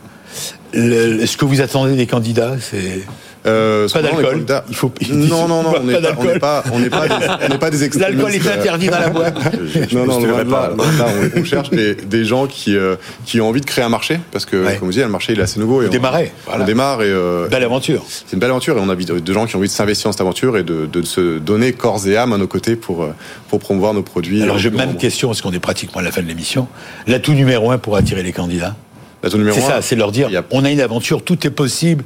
Le- 0.73 1.23
Est-ce 1.23 1.37
que 1.37 1.45
vous 1.45 1.61
attendez 1.61 1.95
des 1.95 2.07
candidats 2.07 2.57
C'est 2.61 3.05
Euh, 3.47 3.87
Pas 3.89 4.01
d'alcool. 4.03 4.45
Il 4.71 4.75
faut- 4.75 4.93
Non, 5.11 5.47
non, 5.49 5.63
non, 5.63 5.75
on 5.79 5.83
n'est 5.85 6.01
pas, 6.01 6.13
on 6.19 6.25
n'est 6.25 6.39
pas, 6.39 6.65
on 6.73 6.79
n'est 6.79 6.89
pas, 6.89 7.09
des- 7.09 7.59
pas 7.59 7.69
extrémistes. 7.69 7.95
l'alcool 8.01 8.35
est 8.35 8.47
euh, 8.47 8.55
interdit 8.59 8.87
dans 8.89 8.99
la 9.01 9.11
boîte. 9.11 9.37
Non, 9.93 10.07
non, 10.07 10.21
Je 10.21 10.27
loin 10.27 10.39
ne 10.39 10.45
de 10.45 10.51
là, 10.51 10.71
de 10.73 10.99
là, 10.99 11.07
on, 11.37 11.41
on 11.41 11.45
cherche 11.45 11.71
des, 11.71 11.95
des 11.95 12.25
gens 12.25 12.47
qui, 12.47 12.75
euh, 12.77 12.97
qui 13.27 13.41
ont 13.41 13.49
envie 13.49 13.61
de 13.61 13.67
créer 13.67 13.85
un 13.85 13.89
marché, 13.91 14.19
parce 14.33 14.47
que, 14.47 14.57
Ouais. 14.65 14.77
comme 14.77 14.87
vous 14.87 14.93
disiez, 14.93 15.05
le 15.05 15.11
marché 15.11 15.33
il 15.35 15.41
est 15.41 15.43
assez 15.43 15.61
nouveau. 15.61 15.83
Et 15.83 15.87
on, 15.87 15.91
démarrer, 15.91 16.33
voilà. 16.47 16.63
on 16.63 16.67
démarre 16.67 17.03
et 17.03 17.07
euh, 17.09 17.49
Belle 17.49 17.65
aventure. 17.65 18.03
c'est 18.09 18.33
une 18.33 18.39
belle 18.39 18.51
aventure 18.51 18.77
et 18.79 18.81
on 18.81 18.89
a 18.89 18.93
envie 18.93 19.05
de, 19.05 19.33
gens 19.33 19.47
qui 19.47 19.57
ont 19.57 19.59
envie 19.59 19.69
de 19.69 19.73
s'investir 19.75 20.09
dans 20.09 20.13
cette 20.13 20.21
aventure 20.23 20.57
et 20.57 20.63
de, 20.63 20.87
de 20.87 21.03
se 21.03 21.39
donner 21.39 21.73
corps 21.73 22.07
et 22.07 22.17
âme 22.17 22.33
à 22.33 22.39
nos 22.39 22.47
côtés 22.47 22.77
pour, 22.77 23.03
euh, 23.03 23.15
pour 23.51 23.59
promouvoir 23.59 23.93
nos 23.95 24.03
produits. 24.03 24.43
Alors 24.43 24.57
j'ai 24.59 24.71
même 24.71 24.97
question, 24.97 25.29
parce 25.29 25.43
qu'on 25.43 25.53
est 25.53 25.59
pratiquement 25.59 26.01
à 26.01 26.03
la 26.05 26.13
fin 26.13 26.23
de 26.23 26.29
l'émission. 26.29 26.67
L'atout 27.07 27.33
numéro 27.35 27.71
un 27.71 27.79
pour 27.79 27.97
attirer 27.97 28.23
les 28.23 28.33
candidats, 28.33 28.75
L'atout 29.23 29.39
numéro 29.39 29.57
c'est 29.59 29.65
un, 29.65 29.69
ça, 29.69 29.83
c'est 29.83 29.97
leur 29.97 30.13
dire, 30.13 30.29
a- 30.35 30.43
on 30.51 30.65
a 30.65 30.71
une 30.71 30.81
aventure, 30.81 31.23
tout 31.23 31.47
est 31.47 31.51
possible. 31.51 32.05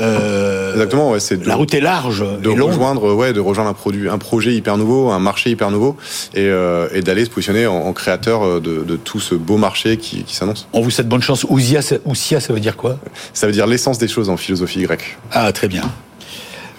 Euh, 0.00 0.72
Exactement, 0.72 1.10
ouais, 1.10 1.20
c'est 1.20 1.44
La 1.46 1.54
route 1.56 1.72
est 1.74 1.80
large 1.80 2.24
de 2.40 2.48
rejoindre 2.48 3.14
ouais 3.14 3.32
de 3.32 3.40
rejoindre 3.40 3.70
un 3.70 3.74
produit 3.74 4.08
un 4.08 4.18
projet 4.18 4.54
hyper 4.54 4.76
nouveau 4.76 5.10
un 5.10 5.18
marché 5.18 5.50
hyper 5.50 5.70
nouveau 5.70 5.96
et, 6.34 6.40
euh, 6.46 6.88
et 6.92 7.00
d'aller 7.02 7.24
se 7.24 7.30
positionner 7.30 7.66
en, 7.66 7.74
en 7.76 7.92
créateur 7.92 8.42
euh, 8.44 8.60
de, 8.60 8.82
de 8.84 8.96
tout 8.96 9.20
ce 9.20 9.34
beau 9.34 9.56
marché 9.56 9.96
qui, 9.96 10.22
qui 10.24 10.34
s'annonce 10.34 10.68
On 10.72 10.80
vous 10.80 10.90
souhaite 10.90 11.08
bonne 11.08 11.22
chance. 11.22 11.44
Ousia, 11.48 11.82
ça- 11.82 11.96
Ousia, 12.04 12.40
ça 12.40 12.52
veut 12.52 12.60
dire 12.60 12.76
quoi? 12.76 12.98
Ça 13.32 13.46
veut 13.46 13.52
dire 13.52 13.66
l'essence 13.66 13.98
des 13.98 14.08
choses 14.08 14.28
en 14.30 14.36
philosophie 14.36 14.82
grecque 14.82 15.16
Ah, 15.32 15.50
très 15.52 15.68
bien. 15.68 15.82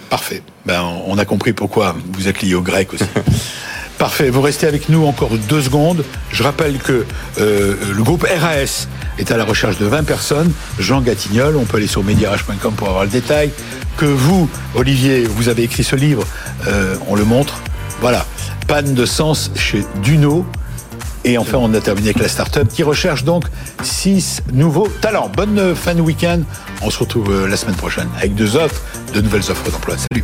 Parfait. 0.10 0.42
Ben, 0.66 0.84
on 1.08 1.18
a 1.18 1.26
compris 1.26 1.54
pourquoi 1.54 1.96
vous 2.14 2.28
êtes 2.28 2.42
lié 2.42 2.56
au 2.56 2.62
grec 2.62 2.94
aussi. 2.94 3.04
Parfait. 4.00 4.30
Vous 4.30 4.42
restez 4.42 4.66
avec 4.66 4.88
nous 4.88 5.06
encore 5.06 5.32
deux 5.50 5.62
secondes. 5.62 6.06
Je 6.32 6.42
rappelle 6.42 6.78
que 6.78 7.06
euh, 7.38 7.76
le 7.94 8.02
groupe 8.02 8.26
RAS 8.26 8.88
est 9.18 9.30
à 9.30 9.36
la 9.36 9.44
recherche 9.44 9.78
de 9.78 9.86
20 9.86 10.06
personnes. 10.06 10.54
Jean 10.80 11.02
Gatignol, 11.02 11.58
on 11.58 11.66
peut 11.66 11.78
aller 11.78 11.88
sur 11.88 12.02
mediarage.com 12.02 12.74
pour 12.76 12.88
avoir 12.88 13.04
le 13.04 13.10
détail. 13.10 13.52
Que 13.98 14.06
vous, 14.06 14.50
Olivier, 14.76 15.26
vous 15.26 15.50
avez 15.50 15.64
écrit 15.64 15.84
ce 15.84 15.98
livre, 15.98 16.24
euh, 16.68 16.96
on 17.10 17.16
le 17.16 17.26
montre. 17.26 17.62
Voilà. 18.00 18.26
Panne 18.70 18.94
de 18.94 19.06
sens 19.06 19.52
chez 19.56 19.84
Duno. 20.02 20.46
Et 21.26 21.38
enfin, 21.38 21.58
on 21.58 21.74
a 21.74 21.82
terminé 21.82 22.12
avec 22.12 22.22
la 22.22 22.30
start-up 22.30 22.70
qui 22.70 22.84
recherche 22.84 23.26
donc 23.26 23.44
six 23.84 24.42
nouveaux 24.54 24.88
talents. 25.02 25.30
Bonne 25.36 25.60
euh, 25.60 25.76
fin 25.76 25.94
de 25.94 26.02
week-end. 26.02 26.40
On 26.82 26.90
se 26.90 27.00
retrouve 27.00 27.46
la 27.46 27.58
semaine 27.58 27.76
prochaine 27.76 28.08
avec 28.16 28.34
deux 28.34 28.56
offres, 28.56 28.82
de 29.14 29.20
nouvelles 29.20 29.52
offres 29.52 29.70
d'emploi. 29.70 29.96
Salut. 29.98 30.24